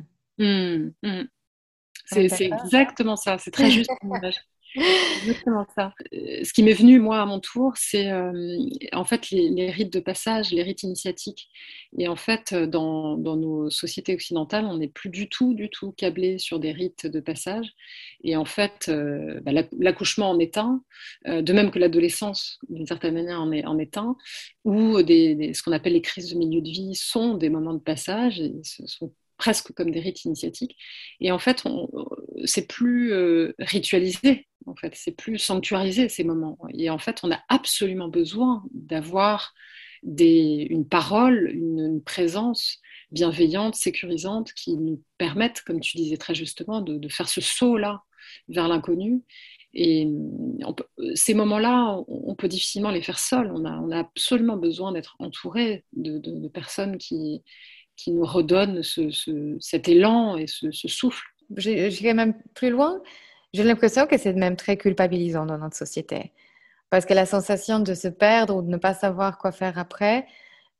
[2.06, 3.90] C'est exactement ça, c'est très juste.
[4.76, 8.56] Euh, ce qui m'est venu, moi, à mon tour, c'est euh,
[8.92, 11.48] en fait les, rites de passage, les rites initiatiques.
[11.98, 16.38] Et en fait, dans, nos sociétés occidentales, on n'est plus du tout, du tout câblé
[16.38, 17.72] sur des rites de passage.
[18.22, 20.82] Et en fait, euh, bah, l'accouchement en est un,
[21.26, 24.16] de même que l'adolescence, d'une certaine manière, en est, en est un,
[24.64, 28.40] ou ce qu'on appelle les crises de milieu de vie sont des moments de passage.
[28.40, 30.76] Et ce sont presque comme des rites initiatiques.
[31.18, 31.64] Et en fait,
[32.44, 36.58] c'est plus euh, ritualisé, en fait, c'est plus sanctuarisé ces moments.
[36.74, 39.54] Et en fait, on a absolument besoin d'avoir
[40.02, 42.80] une parole, une, présence
[43.12, 48.02] bienveillante, sécurisante, qui nous permettent, comme tu disais très justement, de, faire ce saut-là
[48.48, 49.22] vers l'inconnu.
[49.72, 50.06] Et
[51.14, 53.50] ces moments-là, on, peut difficilement les faire seuls.
[53.54, 57.42] On a, on a absolument besoin d'être entouré de personnes qui,
[58.02, 58.82] qui nous redonne
[59.60, 61.22] cet élan et ce, souffle.
[61.56, 63.00] J'irai même plus loin.
[63.52, 66.32] J'ai l'impression que c'est même très culpabilisant dans notre société.
[66.88, 70.26] Parce que la sensation de se perdre ou de ne pas savoir quoi faire après,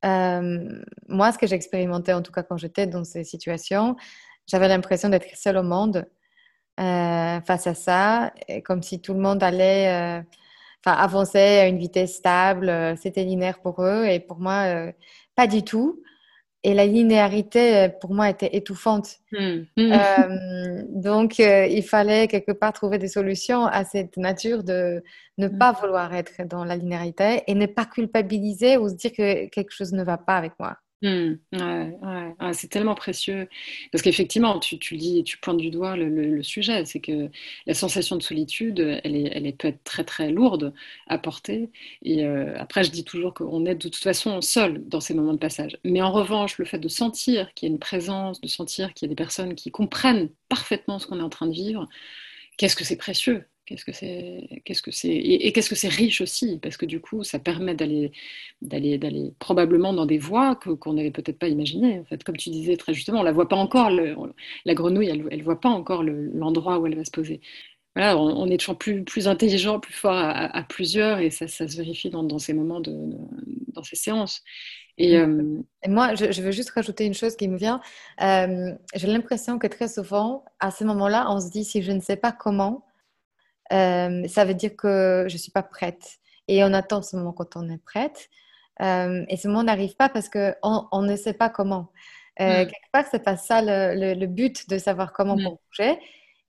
[0.05, 3.97] euh, moi, ce que j'expérimentais, en tout cas quand j'étais dans ces situations,
[4.47, 6.07] j'avais l'impression d'être seule au monde
[6.81, 8.33] euh, face à ça,
[8.65, 10.23] comme si tout le monde allait euh,
[10.87, 14.91] avancer à une vitesse stable, c'était linéaire pour eux, et pour moi,
[15.37, 16.03] pas du tout
[16.63, 19.17] et la linéarité, euh, pour moi, était étouffante.
[19.33, 19.63] Hmm.
[19.77, 19.93] Hmm.
[19.93, 25.03] Euh, donc, euh, il fallait quelque part trouver des solutions à cette nature de
[25.39, 25.59] ne hmm.
[25.59, 29.73] pas vouloir être dans la linéarité et ne pas culpabiliser ou se dire que quelque
[29.73, 30.77] chose ne va pas avec moi.
[31.03, 31.37] Mmh,
[32.53, 33.49] c'est tellement précieux.
[33.91, 37.31] Parce qu'effectivement, tu, tu, dis, tu pointes du doigt le, sujet, c'est que
[37.67, 40.75] la sensation de solitude, elle, est, elle peut être très très lourde
[41.07, 41.71] à porter.
[42.03, 45.33] Et euh, après, je dis toujours qu'on est de toute façon seul dans ces moments
[45.33, 45.79] de passage.
[45.85, 49.07] Mais en revanche, le fait de sentir qu'il y a une présence, de sentir qu'il
[49.07, 51.89] y a des personnes qui comprennent parfaitement ce qu'on est en train de vivre,
[52.59, 53.47] qu'est-ce que c'est précieux?
[53.71, 57.01] Qu'est-ce que c'est Qu'est-ce que c'est Et, qu'est-ce que c'est riche aussi Parce que du
[57.01, 58.11] coup, ça permet d'aller,
[58.63, 62.01] d'aller, d'aller probablement dans des voies qu'on n'avait peut-être pas imaginées.
[62.01, 63.91] En fait, comme tu disais très justement, on la voit pas encore.
[63.91, 67.41] la grenouille, elle, ne voit pas encore l'endroit où elle va se poser.
[67.95, 71.77] Voilà, on, est toujours plus, plus intelligent, plus fort à, plusieurs, et ça, ça, se
[71.77, 72.93] vérifie dans, ces moments, de,
[73.69, 74.43] dans ces séances.
[74.99, 77.81] Et, euh, moi, je, veux juste rajouter une chose qui me vient.
[78.21, 82.01] Euh, j'ai l'impression que très souvent, à ce moment-là, on se dit si je ne
[82.01, 82.85] sais pas comment,
[83.73, 86.19] euh, ça veut dire que je ne suis pas prête.
[86.49, 88.29] Et on attend ce moment quand on est prête.
[88.83, 91.93] Euh, et ce moment n'arrive pas parce qu'on on ne sait pas comment.
[92.41, 92.67] Euh, mm.
[92.67, 95.45] Quelque part, ce n'est pas ça le, but de savoir comment mm.
[95.45, 95.99] bouger.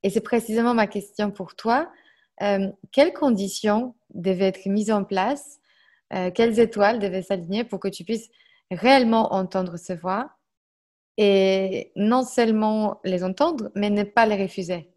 [0.04, 1.92] Et c'est précisément ma question pour toi.
[2.92, 5.60] quelles conditions devaient être mises en place?
[6.34, 8.30] Quelles étoiles devaient s'aligner pour que tu puisses
[8.72, 10.32] réellement entendre ce voix?
[11.18, 14.88] Et non seulement les entendre, mais ne pas les refuser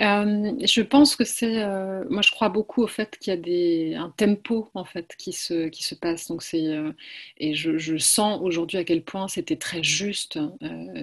[0.00, 3.40] euh, Je pense que c'est, euh, moi je crois beaucoup au fait qu'il y a
[3.40, 6.26] des, un tempo en fait qui se, qui se passe.
[6.26, 6.92] Donc c'est, euh,
[7.38, 10.38] et je, sens aujourd'hui à quel point c'était très juste,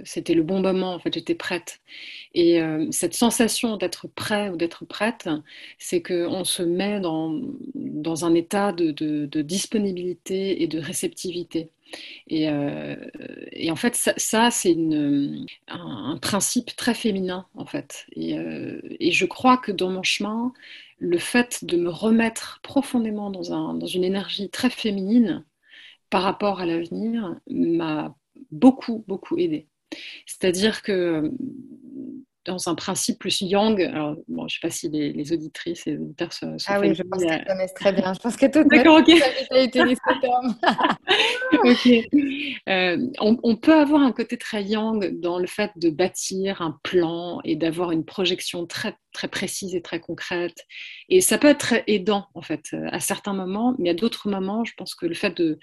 [0.04, 1.80] c'était le bon moment en fait, j'étais prête.
[2.34, 2.60] Et
[2.92, 5.30] cette sensation d'être prêt ou d'être prête,
[5.78, 7.40] c'est qu'on se met dans,
[7.76, 11.70] dans un état de, de disponibilité et de réceptivité.
[12.32, 12.96] Euh,
[13.52, 14.76] et, en fait, ça, c'est
[15.68, 18.06] un, principe très féminin, en fait.
[18.18, 20.54] Euh, et, je crois que dans mon chemin,
[21.00, 25.46] le fait de me remettre profondément dans, un, dans une énergie très féminine
[26.10, 28.16] par rapport à l'avenir m'a
[28.52, 29.68] beaucoup, beaucoup aidé.
[30.26, 31.32] C'est-à-dire que
[32.50, 33.80] dans un principe plus yang.
[33.82, 36.96] Alors, bon, je ne sais pas si les, auditrices et les auditeurs se Ah oui,
[36.96, 38.14] je pense qu'elles connaissent très bien.
[38.14, 39.08] Je pense que tout D'accord, ok.
[39.08, 40.56] ce terme.
[41.64, 42.10] ok.
[42.70, 47.40] Euh, on, peut avoir un côté très yang dans le fait de bâtir un plan
[47.44, 50.66] et d'avoir une projection très, très précise et très concrète.
[51.10, 54.66] Et ça peut être très aidant, en fait, à certains moments, mais à d'autres moments,
[54.66, 55.60] je pense que le fait de,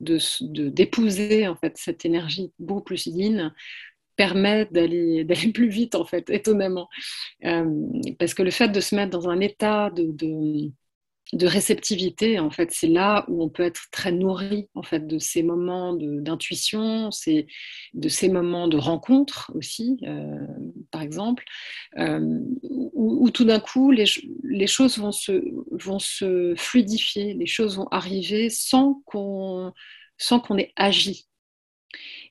[0.00, 3.52] d'épouser, en fait, cette énergie beaucoup plus yin
[4.20, 6.88] permet d'aller plus vite, en fait, étonnamment.
[7.44, 7.64] Euh,
[8.18, 10.70] parce que le fait de se mettre dans un état de,
[11.32, 12.38] de réceptivité.
[12.38, 15.94] En fait, c'est là où on peut être très nourri en fait de ces moments
[15.94, 17.10] d'intuition,
[17.94, 20.46] de ces moments de rencontre aussi, euh,
[20.90, 21.44] par exemple,
[21.98, 24.06] euh, où, tout d'un coup les,
[24.42, 25.32] les, choses vont se,
[25.70, 29.72] vont se fluidifier, les choses vont arriver sans qu'on
[30.18, 31.29] sans qu'on ait agi.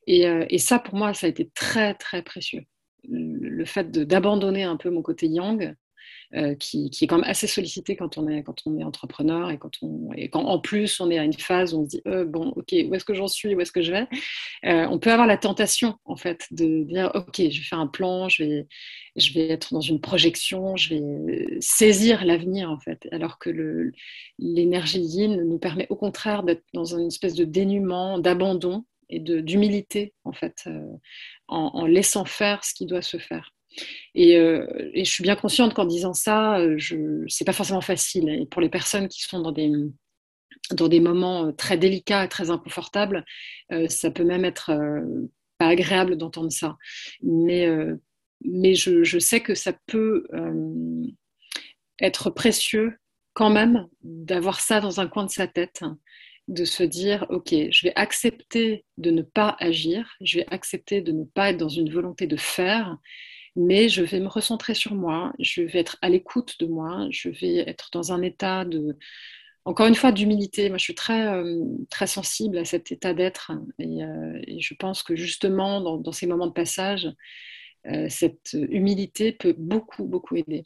[0.08, 2.64] Et, euh, et, ça, pour moi, ça a été très très précieux.
[3.08, 5.76] Le fait d'abandonner un peu mon côté yang
[6.36, 9.58] euh, qui, est quand même assez sollicité quand on est, quand on est entrepreneur et
[9.58, 12.02] quand, on, et quand en plus on est à une phase où on se dit
[12.08, 14.08] euh, bon, ok, où est-ce que j'en suis, où est-ce que je vais?
[14.64, 18.30] On peut avoir la tentation en fait de dire ok, je vais faire un plan,
[18.30, 18.68] je vais,
[19.16, 23.92] je vais être dans une projection, je vais saisir l'avenir en fait, alors que
[24.38, 30.14] l'énergie yin nous permet au contraire d'être dans une espèce de dénuement, d'abandon et d'humilité
[30.24, 30.68] en fait,
[31.48, 33.54] en, en laissant faire ce qui doit se faire.
[34.18, 38.30] Euh, et, je suis bien consciente qu'en disant ça, euh, ce n'est pas forcément facile.
[38.30, 39.72] Et pour les personnes qui sont dans des,
[40.72, 43.26] dans des moments euh, très délicats et très inconfortables,
[43.88, 44.72] ça peut même être
[45.58, 46.78] pas agréable d'entendre ça.
[47.22, 47.68] Mais,
[48.44, 50.26] mais je, je, sais que ça peut
[52.02, 52.98] être précieux
[53.34, 55.84] quand même d'avoir ça dans un coin de sa tête,
[56.50, 61.12] de se dire, OK, je vais accepter de ne pas agir, je vais accepter de
[61.12, 62.98] ne pas être dans une volonté de faire,
[63.56, 67.30] mais je vais me recentrer sur moi, je vais être à l'écoute de moi, je
[67.30, 68.98] vais être dans un état de,
[69.66, 70.70] encore une fois, d'humilité.
[70.70, 75.04] Moi, je suis très, euh, très sensible à cet état d'être et, euh, je pense
[75.04, 77.08] que justement, dans, ces moments de passage,
[77.86, 80.64] euh, cette humilité peut beaucoup, beaucoup aider.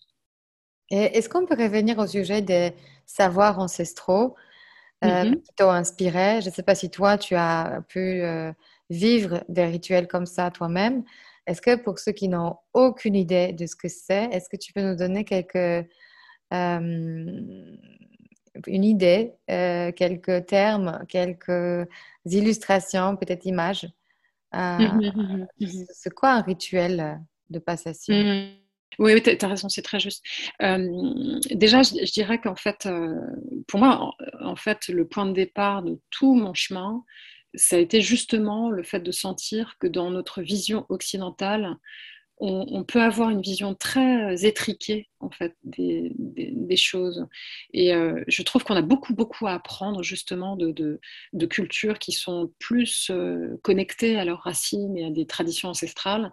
[0.89, 2.71] Est-ce qu'on peut revenir au sujet des
[3.05, 4.35] savoirs ancestraux?
[5.03, 5.41] Mm-hmm.
[5.41, 8.23] qui t'ont inspiré Je ne sais pas si toi, tu as pu
[8.89, 11.03] vivre des rituels comme ça toi-même.
[11.45, 14.71] Est-ce que pour ceux qui n'ont aucune idée de ce que c'est, est-ce que tu
[14.71, 15.55] peux nous donner quelques,
[16.53, 17.77] euh,
[18.67, 21.87] une idée, euh, quelques termes, quelques
[22.25, 23.87] illustrations, peut-être images
[24.55, 25.45] euh,
[25.91, 28.15] C'est quoi un rituel de passation?
[28.15, 28.62] Mmh.
[28.99, 30.23] Oui, tu as raison, c'est très juste.
[30.59, 32.87] déjà, je, dirais qu'en fait,
[33.67, 37.03] pour moi, en, fait, le point de départ de tout mon chemin,
[37.55, 41.77] ça a été justement le fait de sentir que dans notre vision occidentale,
[42.37, 46.13] on, peut avoir une vision très étriquée en fait des,
[46.75, 47.27] choses.
[47.71, 50.71] Et euh, je trouve qu'on a beaucoup beaucoup à apprendre justement de,
[51.33, 56.31] de, cultures qui sont plus euh, connectées à leurs racines et à des traditions ancestrales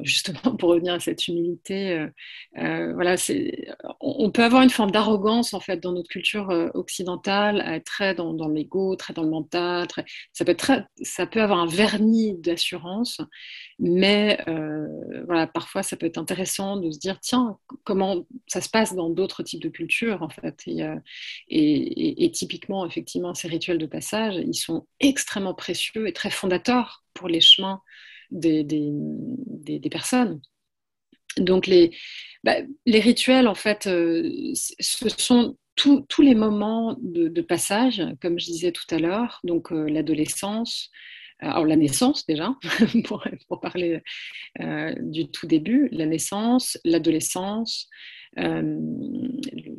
[0.00, 2.08] justement pour revenir à cette humilité,
[2.56, 3.68] euh, voilà, c'est,
[4.00, 8.48] on, peut avoir une forme d'arrogance en fait dans notre culture occidentale, être très dans,
[8.48, 9.86] l'ego, très dans le mental,
[10.32, 13.20] ça peut très, ça peut avoir un vernis d'assurance,
[13.78, 14.42] mais
[15.26, 19.10] voilà, parfois ça peut être intéressant de se dire tiens comment ça se passe dans
[19.10, 24.54] d'autres types de cultures en fait, et, et, typiquement effectivement ces rituels de passage, ils
[24.54, 27.80] sont extrêmement précieux et très fondateurs pour les chemins
[28.30, 30.40] des, des, personnes.
[31.38, 31.96] Donc les,
[32.42, 32.56] bah,
[32.86, 38.72] les rituels, en fait, euh, ce sont tous les moments de, passage, comme je disais
[38.72, 40.90] tout à l'heure, donc euh, l'adolescence,
[41.40, 42.54] alors la naissance déjà,
[43.04, 44.02] pour, parler
[44.60, 47.88] euh, du tout début, la naissance, l'adolescence,
[48.38, 48.62] euh,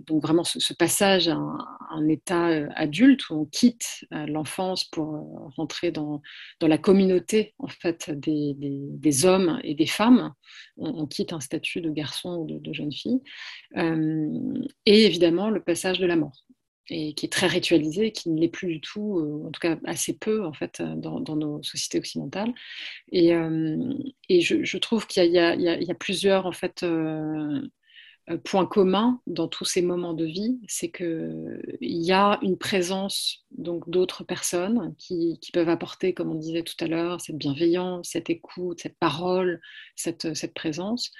[0.08, 5.92] donc vraiment ce, passage à un, état euh, adulte où on quitte l'enfance pour rentrer
[5.92, 6.22] dans,
[6.62, 10.34] la communauté en fait des, hommes et des femmes.
[10.78, 13.22] On, quitte un statut de garçon ou de, jeune fille.
[13.76, 16.45] et évidemment le passage de la mort
[16.90, 20.18] et qui est très ritualisé, qui ne l'est plus du tout, en tout cas assez
[20.18, 22.54] peu en fait dans, dans nos sociétés occidentales.
[23.12, 23.32] Et,
[24.30, 26.84] et je, trouve qu'il y, a plusieurs en fait
[28.32, 33.46] euh, point commun dans tous ces moments de vie, c'est qu'il y a une présence
[33.52, 38.32] donc d'autres personnes qui, peuvent apporter, comme on disait tout à l'heure, cette bienveillance, cette
[38.32, 39.62] écoute, cette parole,
[39.96, 41.12] cette, présence.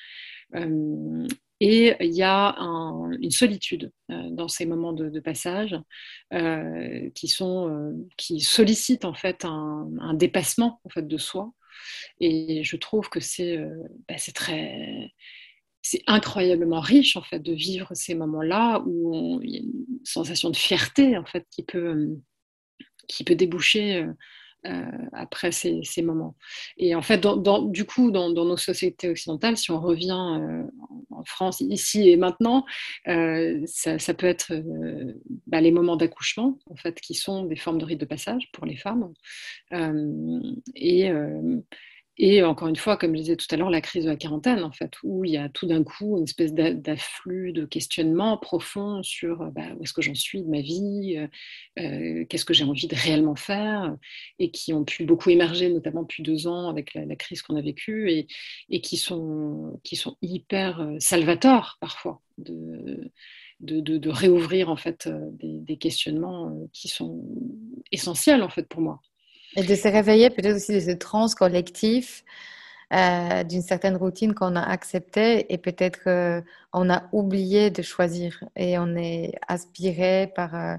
[0.56, 1.28] Euh,
[1.60, 2.56] et il y a
[3.22, 5.76] une solitude euh, dans ces moments de, passage
[7.14, 11.52] qui, sont, qui sollicitent en fait un, dépassement en fait de soi.
[12.20, 13.58] Et je trouve que c'est
[14.08, 15.12] bah, très
[15.86, 20.50] c'est incroyablement riche en fait de vivre ces moments-là où il y a une sensation
[20.50, 22.16] de fierté en fait qui peut, euh,
[23.08, 24.14] qui peut déboucher euh, euh,
[25.14, 26.36] après ces, moments.
[26.78, 27.26] Et en fait,
[27.70, 32.66] du coup, dans, nos sociétés occidentales, si on revient en France, ici et maintenant,
[33.06, 34.54] ça, peut être
[35.48, 38.66] bah, les moments d'accouchement, en fait, qui sont des formes de rite de passage pour
[38.66, 39.14] les femmes.
[40.76, 41.12] et
[42.18, 44.64] et encore une fois, comme je disais tout à l'heure, la crise de la quarantaine,
[44.64, 49.04] en fait, où il y a tout d'un coup une espèce d'afflux de questionnements profonds
[49.04, 51.28] sur bah, où est-ce que j'en suis de ma vie, euh,
[51.80, 53.98] euh, qu'est-ce que j'ai envie de réellement faire,
[54.40, 57.62] et qui ont pu beaucoup émerger, notamment depuis deux ans avec la, crise qu'on a
[57.62, 59.82] vécue, et, qui, sont,
[60.22, 63.12] hyper euh, salvateurs parfois de,
[64.10, 67.26] réouvrir en fait des, des questionnements qui sont
[67.92, 69.02] essentiels en fait pour moi.
[69.56, 72.24] Et de se réveiller peut-être aussi de ce trans collectif,
[72.94, 78.78] euh, d'une certaine routine qu'on a acceptée et peut-être qu'on a oublié de choisir et
[78.78, 80.76] on est aspiré par, euh,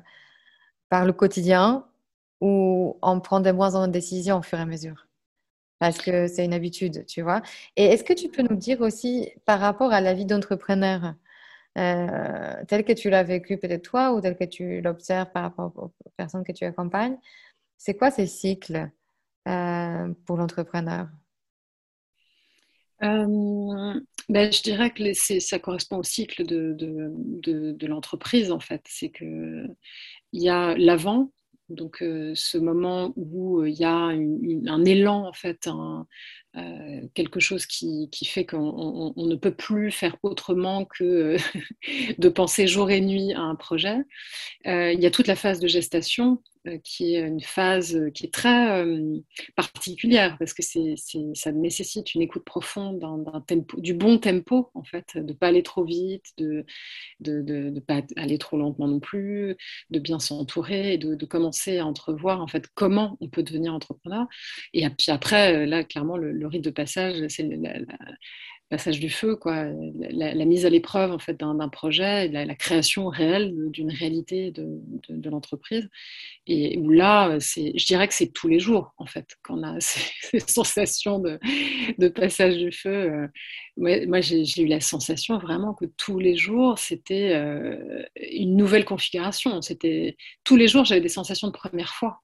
[0.88, 1.86] par le quotidien
[2.40, 5.06] où on prend de moins en moins de décisions au fur et à mesure.
[5.78, 7.42] Parce que c'est une habitude, tu vois.
[7.76, 11.14] Et est-ce que tu peux nous dire aussi par rapport à la vie d'entrepreneur,
[11.78, 15.72] euh, telle que tu l'as vécue peut-être toi ou telle que tu l'observes par rapport
[15.76, 17.18] aux personnes que tu accompagnes,
[17.76, 18.90] c'est quoi ces cycles
[19.48, 21.08] euh, pour l'entrepreneur?
[23.02, 28.82] Euh, ben, je dirais que ça correspond au cycle de, l'entreprise en fait.
[28.86, 29.66] C'est que
[30.32, 31.30] il y a l'avant,
[31.68, 35.68] donc euh, ce moment où il y a un élan en fait,
[37.14, 41.36] quelque chose qui, qui fait qu'on ne peut plus faire autrement que
[42.18, 43.98] de penser jour et nuit à un projet.
[44.64, 48.32] il y a toute la phase de gestation euh, qui est une phase qui est
[48.32, 49.18] très euh,
[49.54, 50.94] particulière parce que c'est,
[51.34, 55.62] ça nécessite une écoute profonde d'un, tempo, du bon tempo en fait, de pas aller
[55.62, 56.64] trop vite, de
[57.20, 59.56] de, de, pas aller trop lentement non plus,
[59.90, 64.26] de bien s'entourer et de, commencer à entrevoir en fait comment on peut devenir entrepreneur.
[64.72, 67.78] Et puis après, euh, là clairement le, rite de passage, c'est la,
[68.68, 69.66] passage du feu, quoi,
[70.10, 75.88] la, mise à l'épreuve en fait d'un projet, la, création réelle d'une réalité de, l'entreprise.
[76.46, 80.40] Et où là, je dirais que c'est tous les jours en fait qu'on a ces,
[80.40, 82.90] sensations de, passage du feu.
[82.90, 83.28] Euh,
[83.76, 89.60] moi, j'ai eu la sensation vraiment que tous les jours c'était euh, une nouvelle configuration.
[90.44, 92.20] Tous les jours j'avais des sensations de première fois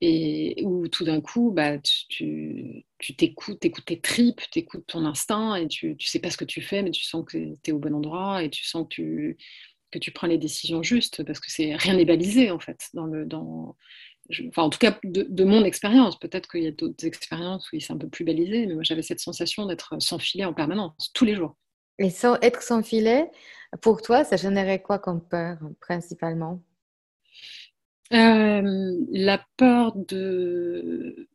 [0.00, 2.84] et où tout d'un coup, bah, tu
[3.16, 6.36] t'écoutes, tu écoutes tes tripes, tu écoutes ton instinct et tu ne sais pas ce
[6.36, 8.84] que tu fais, mais tu sens que tu es au bon endroit et tu sens
[8.84, 9.36] que tu,
[9.90, 12.88] que tu prends les décisions justes parce que c'est rien n'est balisé en fait.
[12.94, 13.76] Dans le, dans,
[14.48, 17.92] enfin, en tout cas, de, mon expérience, peut-être qu'il y a d'autres expériences où c'est
[17.92, 21.24] un peu plus balisé, mais moi j'avais cette sensation d'être sans filet en permanence, tous
[21.24, 21.56] les jours.
[21.98, 23.28] Et sans être sans filet,
[23.82, 26.62] pour toi, ça générait quoi comme peur principalement?
[28.12, 31.28] Euh, la peur de,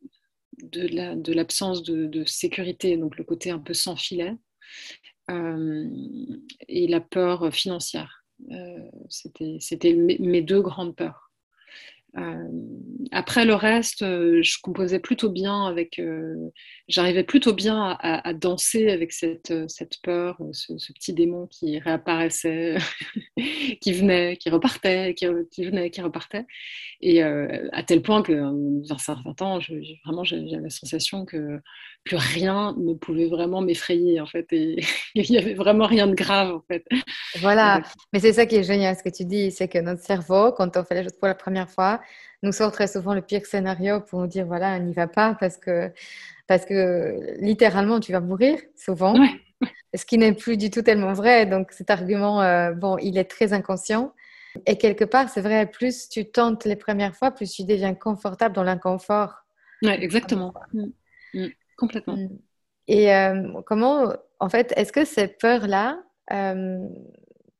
[0.58, 4.34] de l'absence de, sécurité, donc le côté un peu sans filet,
[5.30, 5.88] euh,
[6.68, 8.24] et la peur financière.
[8.50, 11.30] Euh, C'était mes, deux grandes peurs.
[12.16, 12.48] Euh,
[13.10, 15.98] après le reste, euh, je composais plutôt bien avec.
[15.98, 16.50] Euh,
[16.88, 22.76] j'arrivais plutôt bien à, danser avec cette, cette peur, ce, petit démon qui réapparaissait,
[23.80, 25.26] qui venait, qui repartait, qui,
[25.64, 26.46] venait, qui repartait.
[27.00, 29.58] Et à tel point que, dans un certain temps,
[30.04, 31.60] vraiment, j'avais la sensation que
[32.04, 34.46] plus rien ne pouvait vraiment m'effrayer, en fait.
[34.52, 34.76] Et
[35.14, 36.84] il n'y avait vraiment rien de grave, en fait.
[37.40, 37.82] Voilà.
[38.12, 40.76] Mais c'est ça qui est génial, ce que tu dis, c'est que notre cerveau, quand
[40.76, 42.00] on fait les choses pour la première fois,
[42.42, 45.56] nous sort très souvent le pire scénario pour nous dire voilà, n'y va pas parce
[45.56, 45.90] que,
[46.46, 49.14] parce que littéralement, tu vas mourir souvent.
[49.94, 51.46] Ce qui n'est plus du tout tellement vrai.
[51.46, 54.12] Donc cet argument, euh, bon, il est très inconscient.
[54.66, 58.54] Et quelque part, c'est vrai, plus tu tentes les premières fois, plus tu deviens confortable
[58.54, 59.44] dans l'inconfort.
[59.82, 60.54] Oui, exactement.
[60.72, 60.86] Mm.
[61.34, 61.48] Mm.
[61.76, 62.16] Complètement.
[62.16, 62.38] Mm.
[62.88, 66.78] Et euh, comment, en fait, est-ce que ces peurs-là, euh,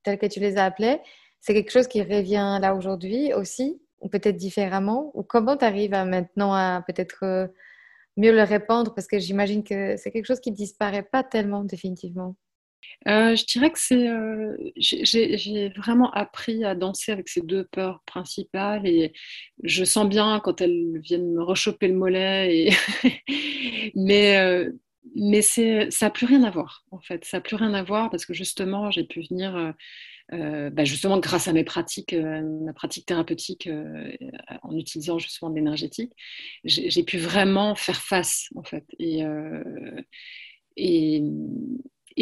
[0.03, 1.01] telles que tu les as appelées,
[1.41, 3.81] c'est quelque chose qui revient là aujourd'hui aussi?
[4.09, 5.11] Peut-être différemment?
[5.15, 7.47] Ou comment tu arrives maintenant à peut-être euh,
[8.17, 8.95] mieux le répandre?
[8.95, 12.37] Parce que j'imagine que c'est quelque chose qui disparaît pas tellement définitivement.
[13.09, 18.03] Euh, je dirais que c'est, euh, j'ai vraiment appris à danser avec ces deux peurs
[18.07, 19.13] principales et
[19.63, 22.69] je sens bien quand elles viennent me rechoper le mollet.
[22.69, 24.69] Et mais
[25.15, 27.25] mais ça n'a plus rien à voir en fait.
[27.25, 29.73] Ça n'a plus rien à voir parce que justement j'ai pu venir euh,
[30.33, 34.11] bah, justement grâce à mes pratiques, euh, ma pratique thérapeutique euh,
[34.63, 36.13] en utilisant justement de l'énergétique,
[36.65, 38.85] j'ai pu vraiment faire face en fait.
[38.99, 39.23] Et,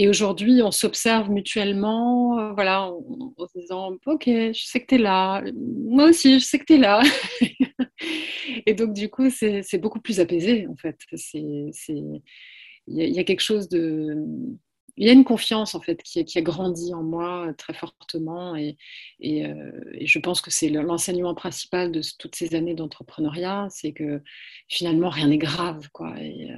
[0.08, 5.42] aujourd'hui, on s'observe mutuellement, voilà, en, se disant Ok, je sais que tu es là,
[5.54, 7.02] moi aussi, je sais que tu es là.
[8.66, 10.98] et donc, du coup, c'est beaucoup plus apaisé en fait.
[11.34, 11.70] Il
[12.88, 14.16] y, a quelque chose de
[14.96, 18.76] il y a une confiance en fait qui, a grandi en moi très fortement et,
[19.20, 19.44] et,
[20.00, 24.22] je pense que c'est l'enseignement principal de toutes ces années d'entrepreneuriat, c'est que
[24.68, 26.14] finalement rien n'est grave quoi.
[26.20, 26.50] Et,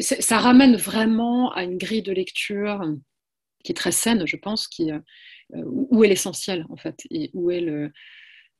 [0.00, 2.82] ça ramène vraiment à une grille de lecture
[3.62, 4.90] qui est très saine, je pense, qui,
[5.52, 7.92] où est l'essentiel en fait et où est le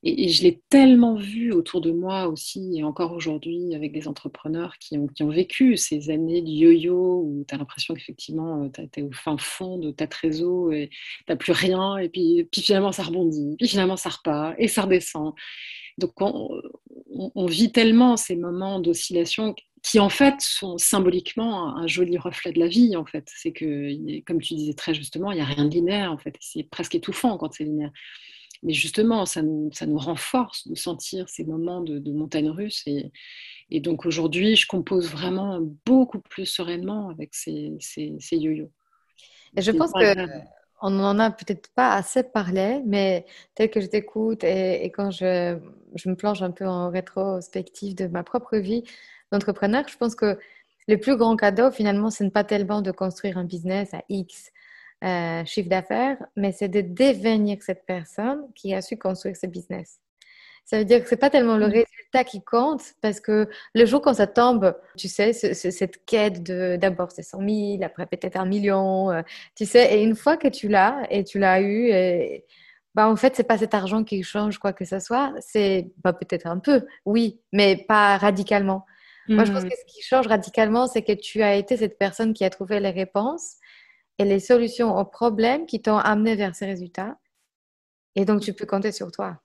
[0.05, 4.77] et, je l'ai tellement vu autour de moi aussi, et encore aujourd'hui, avec des entrepreneurs
[4.79, 9.13] qui ont, vécu ces années de yo-yo où tu as l'impression qu'effectivement, tu es au
[9.13, 13.57] fin fond de ta trésor et tu n'as plus rien, et puis, finalement, ça rebondit,
[13.59, 15.33] puis finalement, ça repart, et ça redescend.
[15.97, 16.51] Donc, on,
[17.35, 22.59] on, vit tellement ces moments d'oscillation qui en fait sont symboliquement un, joli reflet de
[22.59, 23.31] la vie en fait.
[23.37, 26.35] C'est que, comme tu disais très justement, il n'y a rien de linéaire en fait.
[26.41, 27.93] C'est presque étouffant quand c'est linéaire
[28.65, 32.83] mais justement, ça nous, ça nous renforce de sentir ces moments de, montagne russe.
[32.87, 33.13] Et,
[33.71, 38.71] et donc aujourd'hui, je compose vraiment beaucoup plus sereinement avec ces, ces, yo-yo.
[39.57, 40.15] Et je pense que
[40.83, 45.11] on n'en a peut-être pas assez parlé, mais tel que je t'écoute et, et, quand
[45.11, 45.57] je,
[45.95, 48.83] je, me plonge un peu en rétrospective de ma propre vie
[49.33, 50.39] d'entrepreneur, je pense que
[50.87, 54.51] le plus grand cadeau, finalement, ce n'est pas tellement de construire un business à X
[55.05, 60.01] euh, chiffre d'affaires, mais c'est de devenir cette personne qui a su construire ce business.
[60.65, 61.73] Ça veut dire que c'est pas tellement le mm.
[61.73, 66.77] résultat qui compte, parce que le jour quand ça tombe, tu sais, cette quête de
[66.77, 69.21] d'abord c'est 100 000, après peut-être un million, euh,
[69.55, 72.47] tu sais, et une fois que tu l'as et tu l'as eu, et,
[72.95, 76.15] bah en fait c'est pas cet argent qui change quoi que ce soit, c'est bah,
[76.15, 78.87] peut-être un peu, oui, mais pas radicalement.
[79.29, 79.69] Moi je pense mm.
[79.69, 82.81] que ce qui change radicalement, c'est que tu as été cette personne qui a trouvé
[82.81, 83.57] les réponses
[84.19, 87.19] et les solutions aux problèmes qui t'ont amené vers ces résultats.
[88.15, 89.41] Et donc, tu peux compter sur toi.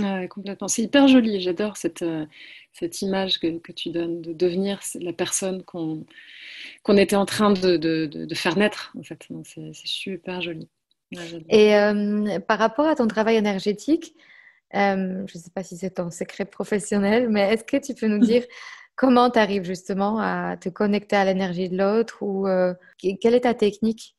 [0.00, 0.68] Ouais, complètement.
[0.68, 1.40] C'est hyper joli.
[1.40, 2.26] J'adore cette, euh,
[2.72, 6.04] cette image que, que, tu donnes de devenir la personne qu'on
[6.82, 8.92] qu'on était en train de, de, de, faire naître.
[8.98, 10.68] En fait, c'est super joli.
[11.48, 14.14] Et euh, par rapport à ton travail énergétique,
[14.74, 18.08] euh, je ne sais pas si c'est ton secret professionnel, mais est-ce que tu peux
[18.08, 18.44] nous dire
[18.96, 23.40] Comment tu arrives justement à te connecter à l'énergie de l'autre ou euh, quelle est
[23.40, 24.16] ta technique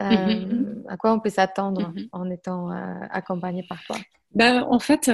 [0.00, 3.96] euh, À quoi on peut s'attendre mmh en étant euh, accompagné par toi?
[4.32, 5.10] Ben, En fait,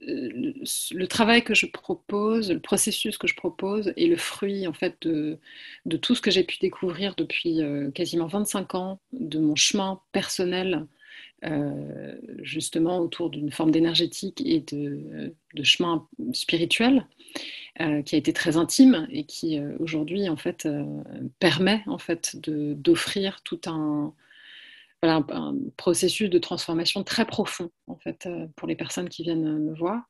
[0.00, 4.96] le travail que je propose, le processus que je propose est le fruit en fait
[5.02, 5.38] de,
[5.84, 7.60] de tout ce que j'ai pu découvrir depuis
[7.94, 10.86] quasiment 25 ans de mon chemin personnel
[12.42, 15.32] justement autour d'une forme d'énergétique et de,
[15.62, 17.06] chemin spirituel.
[17.82, 20.82] Euh, qui a été très intime et qui euh, aujourd'hui en fait euh,
[21.40, 24.14] permet en fait d'offrir tout un,
[25.76, 28.26] processus de transformation très profond en fait
[28.56, 30.08] pour les personnes qui viennent me voir.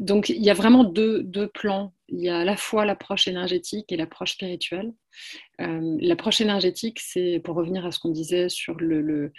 [0.00, 1.92] Donc il y a vraiment deux, deux, plans.
[2.08, 4.92] Il y a à la fois l'approche énergétique et l'approche spirituelle.
[5.58, 9.32] l'approche énergétique, c'est pour revenir à ce qu'on disait sur le, le,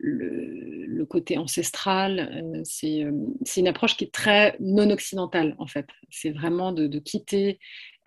[0.00, 3.12] le, côté ancestral, euh, euh,
[3.44, 5.86] c'est une approche qui est très non occidentale en fait.
[6.10, 7.58] C'est vraiment de, quitter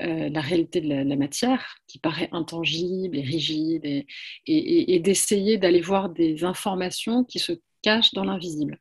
[0.02, 4.06] euh, la réalité de la, matière qui paraît intangible et rigide et,
[4.48, 8.80] et, d'essayer d'aller voir des informations qui se cachent dans l'invisible.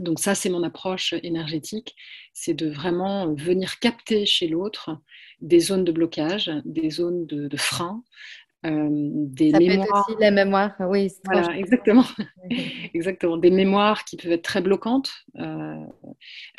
[0.00, 1.94] Donc ça, c'est mon approche énergétique,
[2.32, 4.98] c'est de vraiment venir capter chez l'autre
[5.42, 9.78] des zones de blocage, des zones de, frein, euh, des ça mémoires.
[9.78, 11.10] Peut être aussi la mémoire, oui.
[11.24, 12.04] Voilà, exactement.
[12.94, 13.38] exactement.
[13.38, 15.10] Des mémoires qui peuvent être très bloquantes.
[15.38, 15.76] Euh,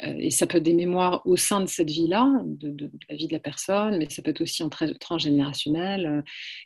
[0.04, 3.28] euh, et ça peut être des mémoires au sein de cette vie-là, de, la vie
[3.28, 6.24] de la personne, mais ça peut être aussi en transgénérationnel.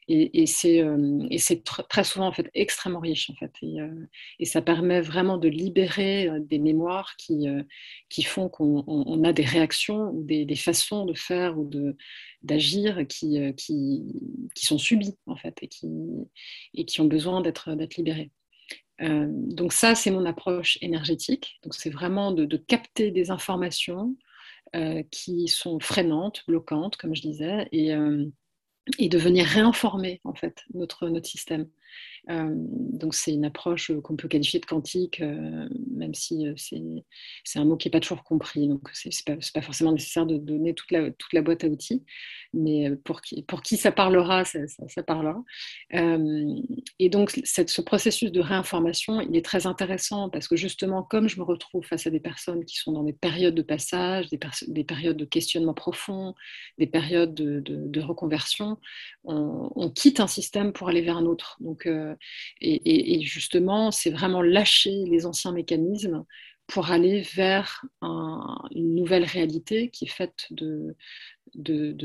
[0.08, 3.52] Et, et c'est très souvent en fait extrêmement riche en fait.
[3.62, 3.78] Et,
[4.40, 7.48] et, ça permet vraiment de libérer des mémoires qui,
[8.10, 11.98] qui font qu'on a des réactions ou des, des, façons de faire ou de
[12.46, 14.04] d'agir qui, euh, qui,
[14.54, 15.88] qui, sont subis en fait et qui,
[16.74, 18.32] et qui ont besoin d'être libérés.
[19.02, 21.60] Euh, donc ça, c'est mon approche énergétique.
[21.64, 24.16] Donc c'est vraiment de, capter des informations
[24.76, 27.92] euh, qui sont freinantes, bloquantes, comme je disais, et,
[29.00, 31.68] et de venir réinformer en fait notre, notre système.
[32.30, 37.60] Euh, donc c'est une approche euh, qu'on peut qualifier de quantique, euh, même si c'est
[37.60, 38.68] un mot qui n'est pas toujours compris.
[38.68, 42.04] Donc c'est pas, pas forcément nécessaire de donner toute la, toute la boîte à outils,
[42.54, 45.44] mais pour qui, pour qui ça parlera, ça, parlera.
[45.92, 51.40] et donc ce processus de réinformation, il est très intéressant parce que justement, comme je
[51.40, 54.84] me retrouve face à des personnes qui sont dans des périodes de passage, des, des
[54.84, 56.34] périodes de questionnement profond,
[56.78, 58.78] des périodes de, reconversion,
[59.24, 61.58] on, on, quitte un système pour aller vers un autre.
[61.60, 61.88] Donc
[62.62, 66.24] et, justement, c'est vraiment lâcher les anciens mécanismes
[66.68, 70.96] pour aller vers une nouvelle réalité qui est faite de,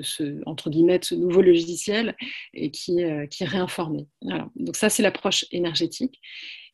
[0.03, 2.15] ce, entre guillemets, ce nouveau logiciel
[2.53, 2.99] et qui,
[3.31, 4.07] qui est réinformé.
[4.57, 6.21] Donc ça, c'est l'approche énergétique.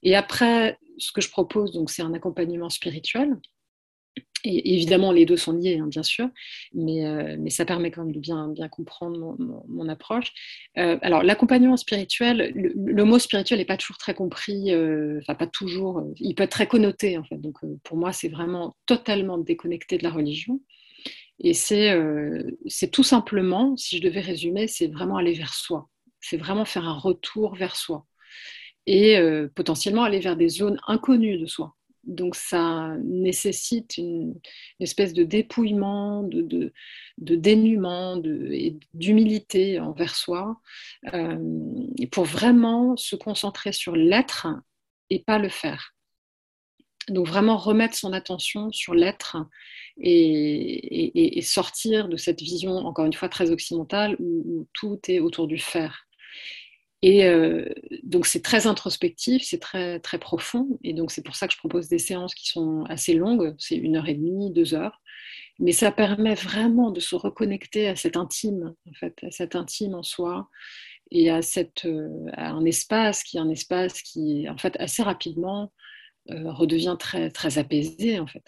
[0.02, 3.36] Et après, ce que je propose, donc, c'est un accompagnement spirituel
[4.46, 6.28] et évidemment, les deux sont liés, hein, bien sûr,
[6.72, 9.36] mais, euh, mais, ça permet quand même de bien, bien comprendre
[9.68, 10.32] mon, approche.
[10.78, 15.46] Euh, alors, l'accompagnement spirituel, le, mot spirituel n'est pas toujours très compris, euh, enfin, pas
[15.46, 17.38] toujours, il peut être très connoté, en fait.
[17.38, 20.60] Donc, pour moi, c'est vraiment totalement déconnecté de la religion.
[21.40, 25.88] Et c'est tout simplement, si je devais résumer, c'est vraiment aller vers soi.
[26.20, 28.06] C'est vraiment faire un retour vers soi.
[28.86, 29.18] Et
[29.54, 31.76] potentiellement aller vers des zones inconnues de soi
[32.06, 34.34] donc ça nécessite une,
[34.80, 36.72] espèce de dépouillement, de,
[37.18, 40.60] dénuement et d'humilité envers soi,
[41.12, 41.38] euh,
[42.12, 44.46] pour vraiment se concentrer sur l'être
[45.10, 45.92] et pas le faire.
[47.08, 49.36] Donc vraiment remettre son attention sur l'être
[49.98, 55.58] et, sortir de cette vision, encore une fois, très occidentale, où tout est autour du
[55.58, 56.05] faire.
[57.02, 57.66] Et euh,
[58.02, 60.78] donc c'est très introspectif, c'est très, très profond.
[60.82, 63.76] Et donc c'est pour ça que je propose des séances qui sont assez longues, c'est
[63.76, 65.00] une heure et demie, deux heures.
[65.58, 69.94] Mais ça permet vraiment de se reconnecter à cet intime, en fait, à cet intime
[69.94, 70.48] en soi
[71.10, 75.02] et à, cette, euh, à un espace qui est un espace qui, en fait, assez
[75.02, 75.72] rapidement
[76.30, 78.44] euh, redevient très, très apaisé, en fait.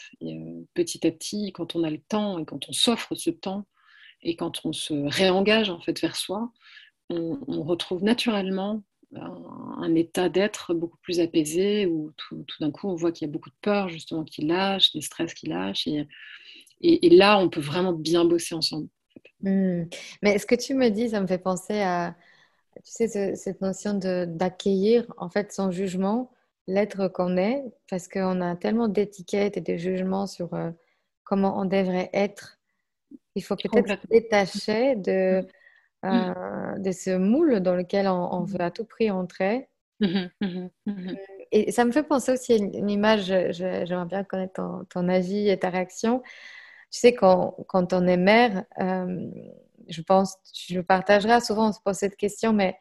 [0.74, 3.66] petit à petit, quand on a le temps et quand on s'offre ce temps
[4.22, 6.52] et quand on se réengage, en fait, vers soi,
[7.10, 8.82] on, retrouve naturellement
[9.14, 13.32] un, état d'être beaucoup plus apaisé où tout, d'un coup on voit qu'il y a
[13.32, 16.06] beaucoup de peur justement qui lâche, des stress qui lâchent et,
[16.80, 18.88] et, là on peut vraiment bien bosser ensemble.
[19.40, 19.84] Hmm.
[20.22, 22.16] Mais ce que tu me dis, ça me fait penser à
[22.84, 26.30] tu sais, cette notion d'accueillir en fait sans jugement
[26.66, 30.70] l'être qu'on est parce qu'on a tellement d'étiquettes et de jugements sur euh,
[31.24, 32.58] comment on devrait être.
[33.34, 35.46] Il faut peut-être se détacher de.
[36.04, 36.08] Mmh.
[36.10, 39.68] Euh, de ce moule dans lequel on, veut à tout prix entrer.
[40.00, 41.14] Mmh mmh euh,
[41.50, 45.58] et ça me fait penser aussi à une, image, j'aimerais bien connaître ton, avis et
[45.58, 46.22] ta réaction.
[46.90, 49.30] Tu sais, quand, quand on est mère, euh,
[49.88, 50.36] je pense,
[50.68, 52.76] je partagerai souvent, on se pose cette question, mais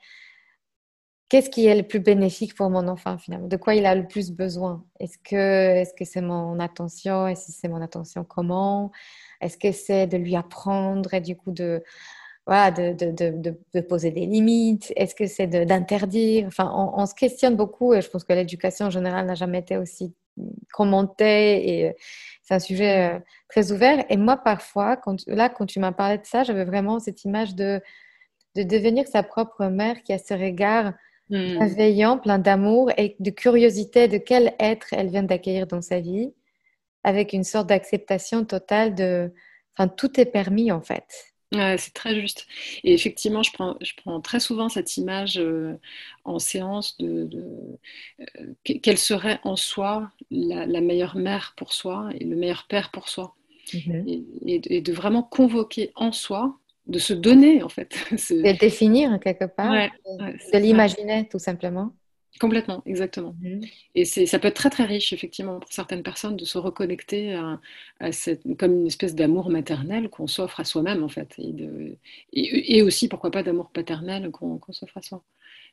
[1.30, 3.48] qu'est-ce qui est le plus bénéfique pour mon enfant finalement?
[3.48, 4.86] De quoi il a le plus besoin?
[5.00, 7.28] Est-ce que est-ce que c'est mon attention?
[7.28, 8.92] Et si c'est mon attention, comment?
[9.42, 11.84] Est-ce que c'est de lui apprendre et du coup de
[12.48, 13.36] voilà, de, de,
[13.74, 16.48] de, poser des limites Est-ce que c'est d'interdire?
[16.48, 19.76] Enfin, on, se questionne beaucoup et je pense que l'éducation en général n'a jamais été
[19.76, 20.16] aussi
[20.72, 21.94] commentée et euh,
[22.44, 23.20] c'est un sujet euh,
[23.50, 24.06] très ouvert.
[24.10, 27.54] Et moi, parfois, quand, là, quand tu m'as parlé de ça, j'avais vraiment cette image
[27.54, 27.82] de,
[28.56, 30.94] de devenir sa propre mère qui a ce regard
[31.30, 31.58] mmh.
[31.58, 36.34] bienveillant, plein d'amour et de curiosité de quel être elle vient d'accueillir dans sa vie,
[37.04, 39.34] avec une sorte d'acceptation totale de,
[39.78, 42.48] enfin, tout est permis en fait c'est très juste.
[42.84, 45.74] Et effectivement, je prends, je prends très souvent cette image euh,
[46.26, 47.30] en séance de,
[48.20, 48.26] euh,
[48.64, 53.36] quelle serait en soi la, meilleure mère pour soi et le meilleur père pour soi.
[53.74, 54.24] Mm-hmm.
[54.46, 57.98] Et, de vraiment convoquer en soi, de se donner en fait.
[58.12, 61.94] De définir quelque part, de l'imaginer tout simplement.
[62.40, 63.36] Complètement, exactement.
[63.42, 63.62] Mhm.
[63.96, 67.34] Et ça peut être très très riche, effectivement, pour certaines personnes, de se reconnecter
[68.00, 71.34] à, cette, comme une espèce d'amour maternel qu'on s'offre à soi-même, en fait.
[71.40, 71.98] Et, de,
[72.34, 75.24] et, aussi, pourquoi pas, d'amour paternel qu'on s'offre à soi.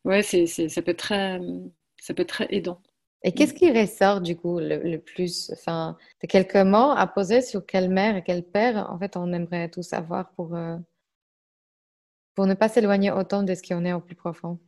[0.05, 1.41] Ouais, c'est, ça, peut être très,
[2.01, 2.81] ça peut être très aidant.
[3.23, 7.65] Et qu'est-ce qui ressort, du coup, le, plus enfin, de quelques mots à poser sur
[7.65, 10.55] quelle mère et quel père, en fait, on aimerait tout savoir pour...
[10.55, 10.77] Euh,
[12.35, 14.59] pour ne pas s'éloigner autant de ce qui en est au plus profond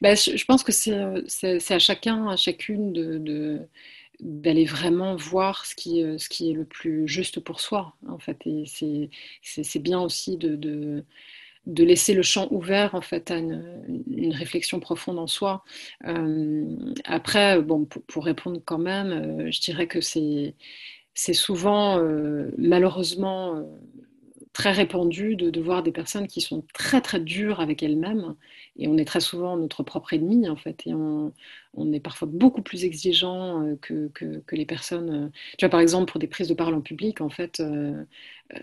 [0.00, 3.60] ben, je, pense que c'est à chacun, à chacune de,
[4.20, 8.38] d'aller vraiment voir ce qui, ce qui est le plus juste pour soi, en fait.
[8.46, 8.64] Et
[9.42, 10.56] c'est bien aussi de,
[11.66, 15.64] de, laisser le champ ouvert, en fait, à une, réflexion profonde en soi.
[16.06, 16.64] Euh,
[17.04, 20.54] après, bon, pour, répondre quand même, euh, je dirais que c'est
[21.32, 23.64] souvent, euh, malheureusement,
[24.54, 28.36] très répandu de, de, voir des personnes qui sont très très dures avec elles-mêmes.
[28.76, 30.86] Et on est très souvent notre propre ennemi en fait.
[30.86, 31.32] Et on,
[31.92, 35.28] est parfois beaucoup plus exigeant euh, que, que, les personnes euh,
[35.58, 38.04] tu vois par exemple pour des prises de parole en public en fait euh,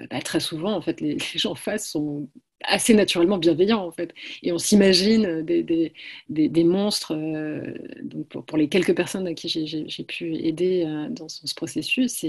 [0.09, 2.27] bah, très souvent en fait les, les gens en face sont
[2.63, 4.13] assez naturellement bienveillant en fait.
[4.43, 5.93] Et on s'imagine des, des,
[6.29, 11.29] des, monstres, euh, donc pour, les quelques personnes à qui j'ai pu aider euh, dans
[11.29, 12.25] ce, processus,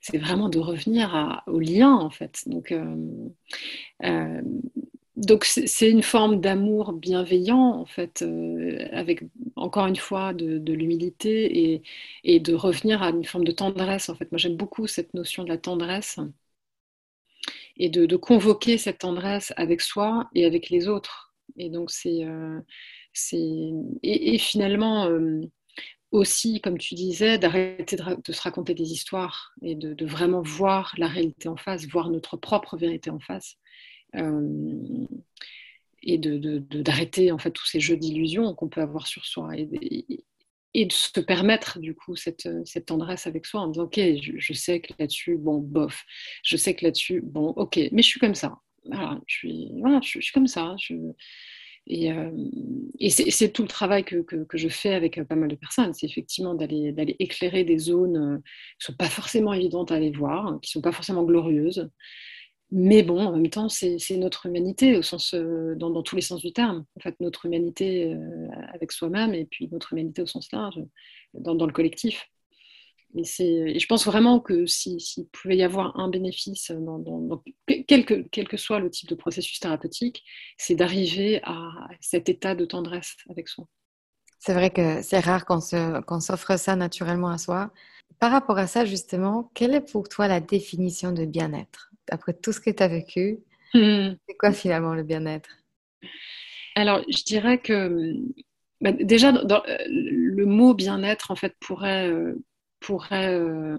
[0.00, 2.42] c'est vraiment de revenir à, au lien en fait.
[2.46, 4.42] Donc, euh,
[5.16, 8.24] donc c'est une forme d'amour bienveillant en fait,
[8.92, 9.22] avec
[9.54, 11.82] encore une fois de, de l'humilité et,
[12.24, 14.30] et, de revenir à une forme de tendresse en fait.
[14.32, 16.18] Moi j'aime beaucoup cette notion de la tendresse
[17.76, 21.34] et de, convoquer cette tendresse avec soi et avec les autres.
[21.56, 22.24] Et donc, c'est.
[22.24, 22.60] Euh,
[23.32, 25.40] et, et, finalement, euh,
[26.10, 31.08] aussi, comme tu disais, d'arrêter de, se raconter des histoires et de, vraiment voir la
[31.08, 33.56] réalité en face, voir notre propre vérité en face.
[34.14, 35.06] Euh,
[36.06, 40.24] et d'arrêter en fait tous ces jeux d'illusions qu'on peut avoir sur soi et,
[40.74, 44.00] de se permettre du coup cette, cette, tendresse avec soi en disant ok
[44.38, 46.04] je, sais que là-dessus bon bof
[46.42, 50.00] je sais que là-dessus bon ok mais je suis comme ça voilà, je suis voilà,
[50.02, 50.74] je, suis comme ça
[51.86, 52.30] et, euh,
[52.98, 55.92] et c'est tout le travail que, que, que, je fais avec pas mal de personnes.
[55.92, 58.36] C'est effectivement d'aller éclairer des zones euh,
[58.78, 61.90] qui ne sont pas forcément évidentes à aller voir, qui ne sont pas forcément glorieuses.
[62.70, 66.22] Mais bon, en même temps, c'est notre humanité au sens, euh, dans, dans, tous les
[66.22, 66.84] sens du terme.
[66.96, 68.16] En fait, notre humanité
[68.72, 70.80] avec soi-même et puis notre humanité au sens large,
[71.34, 72.28] dans, dans le collectif.
[73.16, 74.98] Et, je pense vraiment que s'il
[75.32, 77.42] pouvait y avoir un bénéfice, dans,
[77.86, 80.24] quel, que, soit le type de processus thérapeutique,
[80.56, 83.66] c'est d'arriver à cet état de tendresse avec soi.
[84.40, 85.60] C'est vrai que c'est rare qu'on
[86.20, 87.72] s'offre ça naturellement à soi.
[88.18, 91.90] Par rapport à ça, justement, quelle est pour toi la définition de bien-être?
[92.10, 93.38] Après tout ce que tu as vécu,
[93.74, 94.14] hmm.
[94.28, 95.50] c'est quoi finalement le bien-être?
[96.74, 98.14] Alors, je dirais que
[98.80, 102.34] bah, déjà, le mot bien-être, en fait, pourrait euh,
[102.80, 103.78] pourrait euh,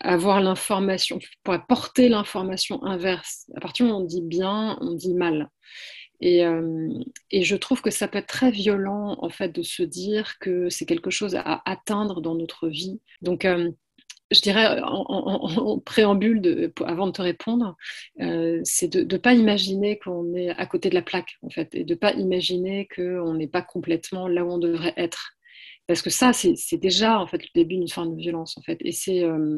[0.00, 3.50] avoir l'information, pourrait porter l'information inverse.
[3.56, 5.48] À partir du moment où on dit bien, on dit mal.
[6.20, 6.88] Et, euh,
[7.30, 10.70] et, je trouve que ça peut être très violent en fait de se dire que
[10.70, 13.00] c'est quelque chose à atteindre dans notre vie.
[13.20, 13.70] Donc euh,
[14.30, 17.76] je dirais en, préambule, avant de te répondre,
[18.64, 21.84] c'est de ne pas imaginer qu'on est à côté de la plaque, en fait, et
[21.84, 25.36] de ne pas imaginer qu'on n'est pas complètement là où on devrait être.
[25.86, 28.78] Parce que ça, c'est déjà en fait le début d'une forme de violence en fait.
[28.80, 29.56] Et c'est, euh,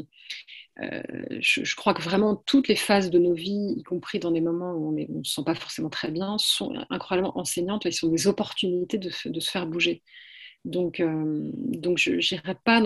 [0.83, 1.03] euh,
[1.41, 4.73] je, crois que vraiment toutes les phases de nos vies, y compris dans des moments
[4.73, 8.27] où on ne se sent pas forcément très bien, sont incroyablement enseignantes et sont des
[8.27, 10.03] opportunités de se faire bouger.
[10.69, 12.83] Donc, euh, donc je n'irai pas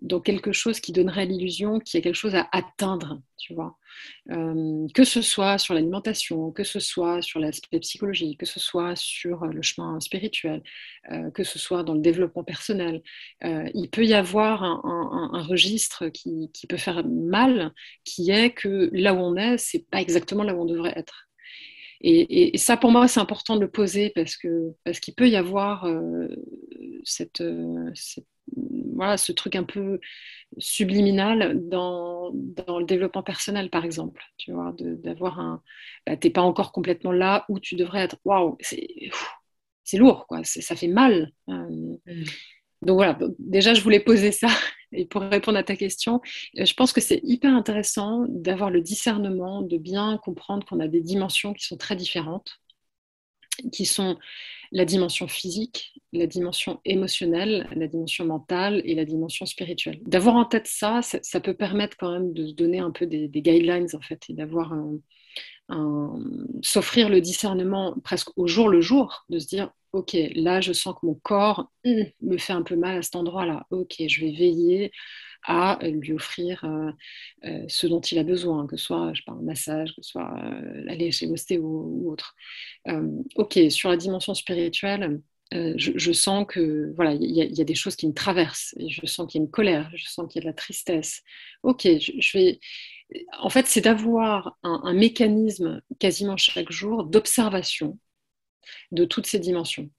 [0.00, 3.76] dans, quelque chose qui donnerait l'illusion qu'il y a quelque chose à atteindre, tu vois.
[4.30, 8.94] Euh, que ce soit sur l'alimentation, que ce soit sur l'aspect psychologique, que ce soit
[8.94, 10.62] sur le chemin spirituel,
[11.10, 13.02] euh, que ce soit dans le développement personnel.
[13.42, 17.72] il peut y avoir un, un, registre qui, qui, peut faire mal,
[18.04, 21.27] qui est que là où on est, c'est pas exactement là où on devrait être.
[22.00, 25.36] Et, ça, pour moi, c'est important de le poser parce que parce qu'il peut y
[25.36, 26.28] avoir euh,
[27.04, 27.90] cette, euh,
[28.94, 29.98] voilà, ce truc un peu
[30.58, 34.22] subliminal dans, dans, le développement personnel, par exemple.
[34.36, 35.62] Tu vois, d'avoir un,
[36.06, 38.16] bah, t'es pas encore complètement là où tu devrais être.
[38.24, 40.44] Waouh, c'est lourd, quoi.
[40.44, 41.32] Ça fait mal.
[41.48, 42.24] Euh, mm.
[42.82, 44.48] Donc voilà, déjà je voulais poser ça
[44.92, 46.20] et pour répondre à ta question,
[46.58, 50.88] euh, je pense que c'est hyper intéressant d'avoir le discernement, de bien comprendre qu'on a
[50.88, 52.60] des dimensions qui sont très différentes,
[53.72, 54.16] qui sont
[54.70, 59.98] la dimension physique, la dimension émotionnelle, la dimension mentale et la dimension spirituelle.
[60.06, 63.28] D'avoir en tête ça, ça, peut permettre quand même de se donner un peu des,
[63.28, 64.74] guidelines en fait et d'avoir
[66.62, 70.94] s'offrir le discernement presque au jour le jour, de se dire ok, là je sens
[71.00, 73.66] que mon corps hmm, me fait un peu mal à cet endroit-là.
[73.70, 74.92] Ok, je vais veiller
[75.44, 76.90] à lui offrir euh,
[77.44, 80.10] euh, ce dont il a besoin, que ce soit je parle, un massage, que ce
[80.10, 82.34] soit euh, aller chez l'ostéo ou autre.
[83.36, 85.20] ok, sur la dimension spirituelle,
[85.52, 88.74] je, sens que voilà, il y, a des choses qui me traversent.
[88.78, 90.54] Et je sens qu'il y a une colère, je sens qu'il y a de la
[90.54, 91.22] tristesse.
[91.62, 92.60] Ok, je, vais.
[93.38, 97.98] En fait, c'est d'avoir un, mécanisme quasiment chaque jour d'observation
[98.92, 99.90] de toutes ces dimensions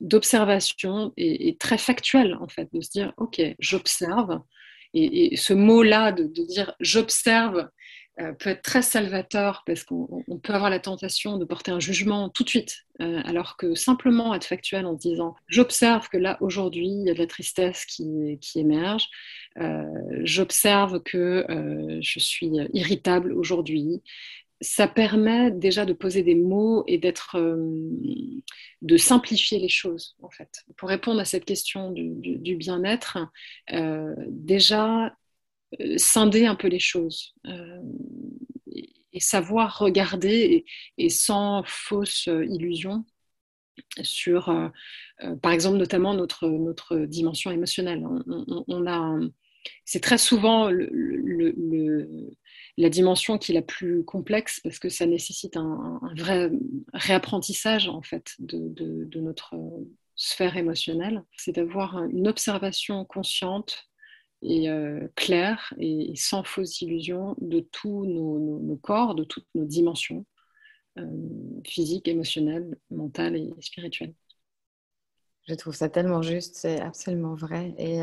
[0.00, 4.40] d'observation et, très factuel en fait, de se dire ok, j'observe.
[4.94, 7.68] Et, ce mot-là de, dire j'observe
[8.38, 12.44] peut être très salvateur parce qu'on peut avoir la tentation de porter un jugement tout
[12.44, 16.88] de suite, euh, alors que simplement être factuel en se disant j'observe que là aujourd'hui
[16.88, 19.08] il y a de la tristesse qui, qui émerge,
[19.58, 19.84] euh,
[20.22, 21.46] j'observe que
[22.00, 24.02] je suis irritable aujourd'hui,
[24.62, 27.56] ça permet déjà de poser des mots et d'être, euh,
[28.80, 30.64] de simplifier les choses en fait.
[30.76, 33.18] Pour répondre à cette question du, bien-être,
[33.72, 35.10] euh, déjà euh,
[35.96, 37.34] scinder un peu les choses
[38.72, 40.64] et, savoir regarder
[40.98, 43.04] et, sans fausse illusion
[44.02, 44.46] sur,
[45.42, 48.04] par exemple, notamment notre, notre dimension émotionnelle.
[48.68, 49.18] On, a,
[49.84, 52.08] c'est très souvent le
[52.76, 56.50] la dimension qui est la plus complexe parce que ça nécessite un, vrai
[56.94, 59.54] réapprentissage en fait de, notre
[60.16, 61.22] sphère émotionnelle.
[61.36, 63.90] C'est d'avoir une observation consciente
[64.42, 64.68] et
[65.14, 70.26] clair et, sans fausse illusion de tous nos, corps, de toutes nos dimensions
[71.64, 74.14] physiques, émotionnelles, mentales et spirituelles.
[75.48, 77.74] Je trouve ça tellement juste, c'est absolument vrai.
[77.78, 78.00] Et,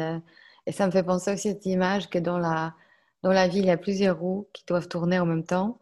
[0.66, 2.74] et, ça me fait penser aussi à cette image que dans la,
[3.24, 5.80] dans la vie, il y a plusieurs roues qui doivent tourner en même temps.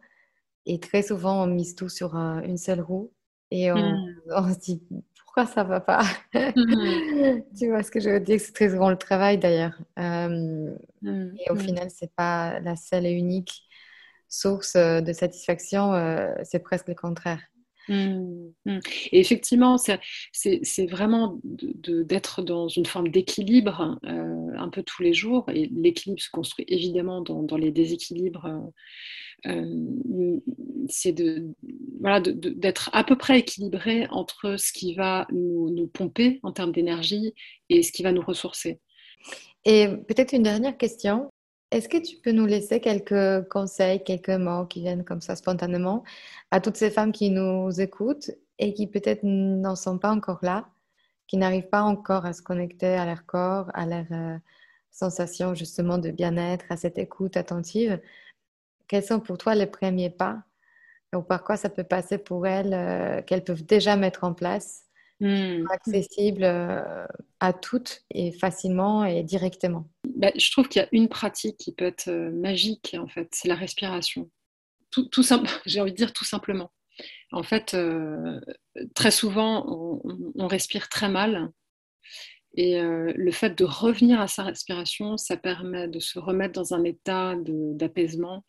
[0.66, 3.12] Et très souvent, on mise tout sur une seule roue.
[3.50, 4.16] Et on, hmm.
[4.36, 4.82] on se dit,
[5.28, 6.04] pourquoi ça va pas?
[6.32, 7.40] Hmm.
[7.58, 9.78] Tu vois ce que je veux dire C'est très souvent le travail d'ailleurs.
[9.98, 11.34] Euh, hmm.
[11.38, 13.68] Et au final, c'est pas la seule et unique
[14.26, 17.40] source euh, de satisfaction, euh, c'est presque le contraire.
[17.88, 25.46] Et effectivement, c'est vraiment d'être dans une forme d'équilibre un peu tous les jours.
[25.52, 28.70] Et l'équilibre se construit évidemment dans, les déséquilibres
[29.46, 30.40] euh,
[30.88, 31.54] c'est de
[32.00, 37.34] voilà d'être à peu près équilibré entre ce qui va nous, pomper en termes d'énergie
[37.68, 38.80] et ce qui va nous ressourcer.
[39.64, 41.30] Et peut-être une dernière question.
[41.70, 46.02] Est-ce que tu peux nous laisser quelques conseils, quelques mots qui viennent comme ça spontanément
[46.50, 50.68] à toutes ces femmes qui nous écoutent et qui peut-être n'en sont pas encore là,
[51.26, 54.38] qui n'arrivent pas encore à se connecter à leur corps, à leur euh,
[54.90, 58.00] sensation justement de bien-être, à cette écoute attentive?
[58.88, 60.42] Quels sont pour toi les premiers pas
[61.14, 64.87] ou par quoi ça peut passer pour elles, euh, qu'elles peuvent déjà mettre en place,
[65.20, 65.66] mmh.
[65.70, 67.06] accessible euh,
[67.40, 71.74] à toutes et facilement et directement bah, Je trouve qu'il y a une pratique qui
[71.74, 74.30] peut être euh, magique, en fait, c'est la respiration.
[74.90, 75.22] Tout, tout
[75.66, 76.70] J'ai envie de dire tout simplement.
[77.30, 77.76] En fait,
[78.96, 81.52] très souvent, on, on, respire très mal.
[82.56, 86.82] Et le fait de revenir à sa respiration, ça permet de se remettre dans un
[86.82, 88.42] état d'apaisement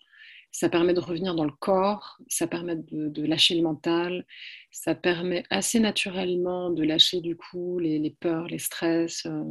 [0.52, 4.26] ça permet de revenir dans le corps, ça permet de, lâcher le mental,
[4.72, 9.26] ça permet assez naturellement de lâcher du coup les, peurs, les stress.
[9.26, 9.44] Euh.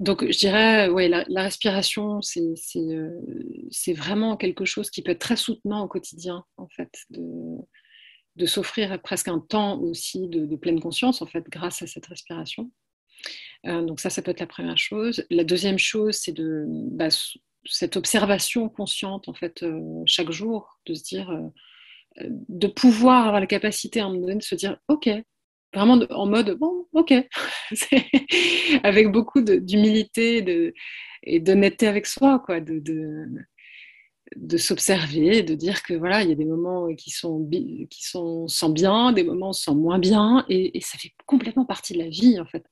[0.00, 3.10] Donc je dirais, ouais, la, respiration, euh,
[3.70, 9.00] c'est vraiment quelque chose qui peut être très soutenant au quotidien, en fait, de, s'offrir
[9.02, 12.70] presque un temps aussi de, pleine conscience, en fait, grâce à cette respiration.
[13.66, 15.24] Euh, donc ça, ça peut être la première chose.
[15.30, 17.08] La deuxième chose, c'est de bah,
[17.66, 23.40] cette observation consciente en fait euh, chaque jour, de se dire, euh, de pouvoir avoir
[23.40, 25.08] la capacité à un moment donné de se dire, ok,
[25.72, 27.12] vraiment en mode bon, ok,
[28.82, 30.72] avec beaucoup d'humilité
[31.24, 32.78] et d'honnêteté avec soi, quoi, de,
[34.36, 37.48] de, s'observer, de dire que voilà, il y a des moments qui sont
[37.90, 41.98] qui sont sans bien, des moments sans moins bien, et, ça fait complètement partie de
[41.98, 42.64] la vie en fait.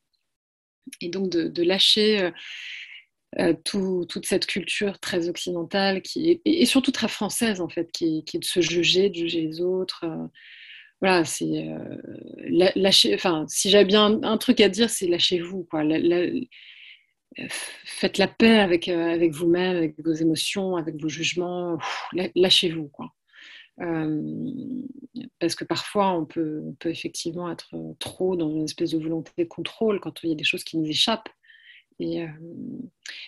[1.01, 2.31] Et donc de, lâcher
[3.41, 8.23] euh, toute cette culture très occidentale qui est, et, surtout très française en fait, qui
[8.31, 10.05] est, de se juger, de juger les autres.
[10.05, 10.27] Euh,
[11.01, 11.97] voilà, c'est euh,
[12.77, 13.15] lâcher.
[13.15, 15.83] Enfin, si j'avais bien un, truc à dire, c'est lâchez-vous, quoi.
[17.85, 21.79] faites la paix avec avec vous-même, avec vos émotions, avec vos jugements.
[22.37, 23.09] Lâchez-vous, quoi.
[25.41, 30.01] parce que parfois, on peut effectivement être trop dans une espèce de volonté de contrôle
[30.01, 31.31] quand il y a des choses qui nous échappent.
[31.99, 32.25] Et,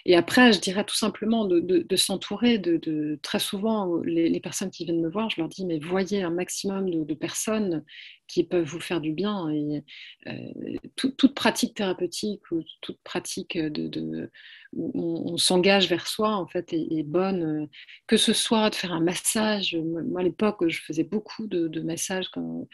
[0.04, 5.00] et, après, je dirais tout simplement de, s'entourer de, très souvent les, personnes qui viennent
[5.00, 7.84] me voir, je leur dis mais voyez un maximum de, personnes
[8.26, 9.48] qui peuvent vous faire du bien.
[9.50, 9.84] Et
[10.96, 14.30] toute pratique thérapeutique ou toute pratique de,
[14.76, 17.66] on, s'engage vers soi en fait est, bonne, euh,
[18.06, 19.76] que ce soit de faire un massage.
[19.76, 22.66] Moi à l'époque, je faisais beaucoup de, massages quand,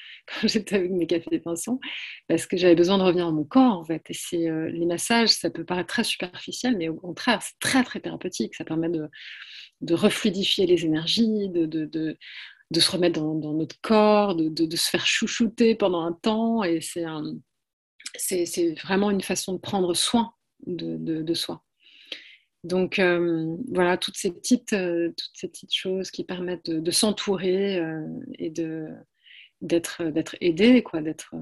[0.45, 1.81] j'étais avec mes cafés pinsons
[2.29, 4.03] parce que j'avais besoin de revenir dans mon corps en fait.
[4.09, 7.83] Et c'est euh, les massages, ça peut paraître très superficiel, mais au contraire, c'est très
[7.85, 8.55] très thérapeutique.
[8.55, 9.09] Ça permet de,
[9.81, 11.87] de refluidifier les énergies, de, de,
[12.71, 16.63] de se remettre dans, notre corps, de, de, se faire chouchouter pendant un temps.
[16.63, 17.05] Et c'est
[18.17, 20.35] c'est vraiment une façon de prendre soin
[20.67, 21.65] de, soi.
[22.63, 27.79] Donc euh, voilà, toutes ces, petites, euh, toutes ces petites choses qui permettent de, s'entourer
[27.79, 28.07] euh,
[28.39, 31.35] et d'être aidé, quoi, d'être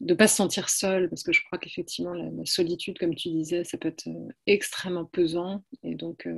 [0.00, 3.28] de ne pas se sentir seul, parce que je crois qu'effectivement, la, solitude, comme tu
[3.28, 4.08] disais, ça peut être
[4.48, 5.62] extrêmement pesant.
[5.84, 6.28] Et donc,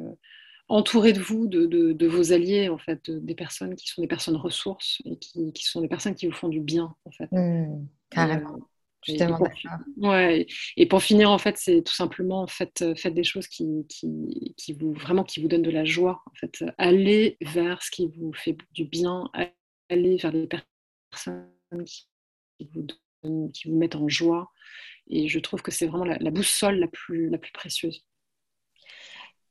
[0.69, 5.01] entouré de vous, de, vos alliés, en fait, des personnes qui sont des personnes ressources
[5.07, 7.33] et qui, sont des personnes qui vous font du bien, en fait.
[7.33, 8.69] Mmh, carrément.
[9.09, 9.49] Et, pour,
[9.99, 10.47] ouais,
[10.77, 14.73] et pour finir, en fait, c'est tout simplement faites, faites des choses qui, qui, qui,
[14.73, 16.23] vous vraiment qui vous donnent de la joie.
[16.27, 19.31] En fait, allez vers ce qui vous fait du bien,
[19.91, 20.49] allez vers les
[21.11, 21.45] personnes
[21.85, 22.09] qui
[22.73, 22.87] vous,
[23.53, 24.51] qui vous mettent en joie.
[25.09, 28.05] Et je trouve que c'est vraiment la, boussole la plus, la plus précieuse.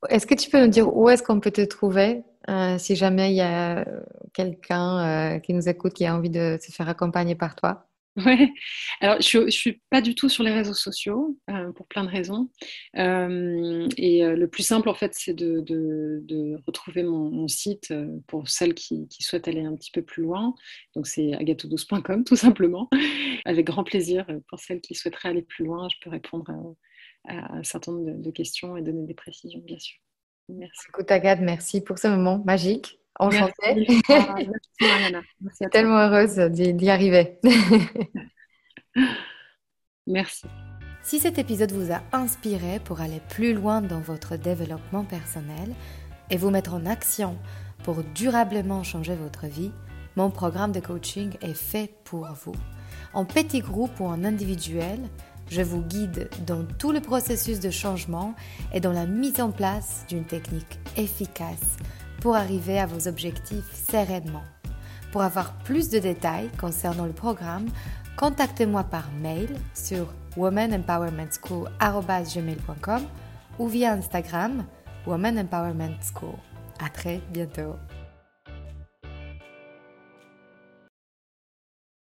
[0.08, 3.30] Est-ce que tu peux nous dire où est-ce qu'on peut te trouver euh, si jamais
[3.30, 3.86] il y a
[4.34, 7.86] quelqu'un euh, qui nous écoute qui a envie de se faire accompagner par toi?
[8.24, 8.52] Ouais,
[9.00, 12.10] alors je ne suis pas du tout sur les réseaux sociaux euh, pour plein de
[12.10, 12.48] raisons.
[12.96, 17.92] Euh, et euh, le plus simple, en fait, c'est de, de, retrouver mon, site
[18.28, 20.54] pour celles qui, souhaitent aller un petit peu plus loin.
[20.94, 22.88] Donc c'est agatodouce.com tout simplement.
[23.44, 26.76] Avec grand plaisir, pour celles qui souhaiteraient aller plus loin, je peux répondre
[27.26, 29.98] à, un certain nombre de, questions et donner des précisions, bien sûr.
[30.48, 30.86] Merci.
[30.88, 32.98] Écoute, Agathe, merci pour ce moment magique.
[33.18, 33.86] Enchantée.
[34.80, 37.38] Merci, Tellement heureuse d'y arriver.
[40.06, 40.46] Merci.
[41.02, 45.74] Si cet épisode vous a inspiré pour aller plus loin dans votre développement personnel
[46.30, 47.36] et vous mettre en action
[47.84, 49.70] pour durablement changer votre vie,
[50.16, 52.54] mon programme de coaching est fait pour vous.
[53.12, 54.98] En petit groupe ou en individuel,
[55.50, 58.34] je vous guide dans tout le processus de changement
[58.72, 61.76] et dans la mise en place d'une technique efficace
[62.24, 64.42] pour arriver à vos objectifs sereinement.
[65.12, 67.66] Pour avoir plus de détails concernant le programme,
[68.16, 70.06] contactez-moi par mail sur
[70.38, 73.02] womanempowermentschool.com
[73.58, 74.64] ou via Instagram
[75.06, 76.38] Woman Empowerment School.
[76.82, 77.76] À très bientôt.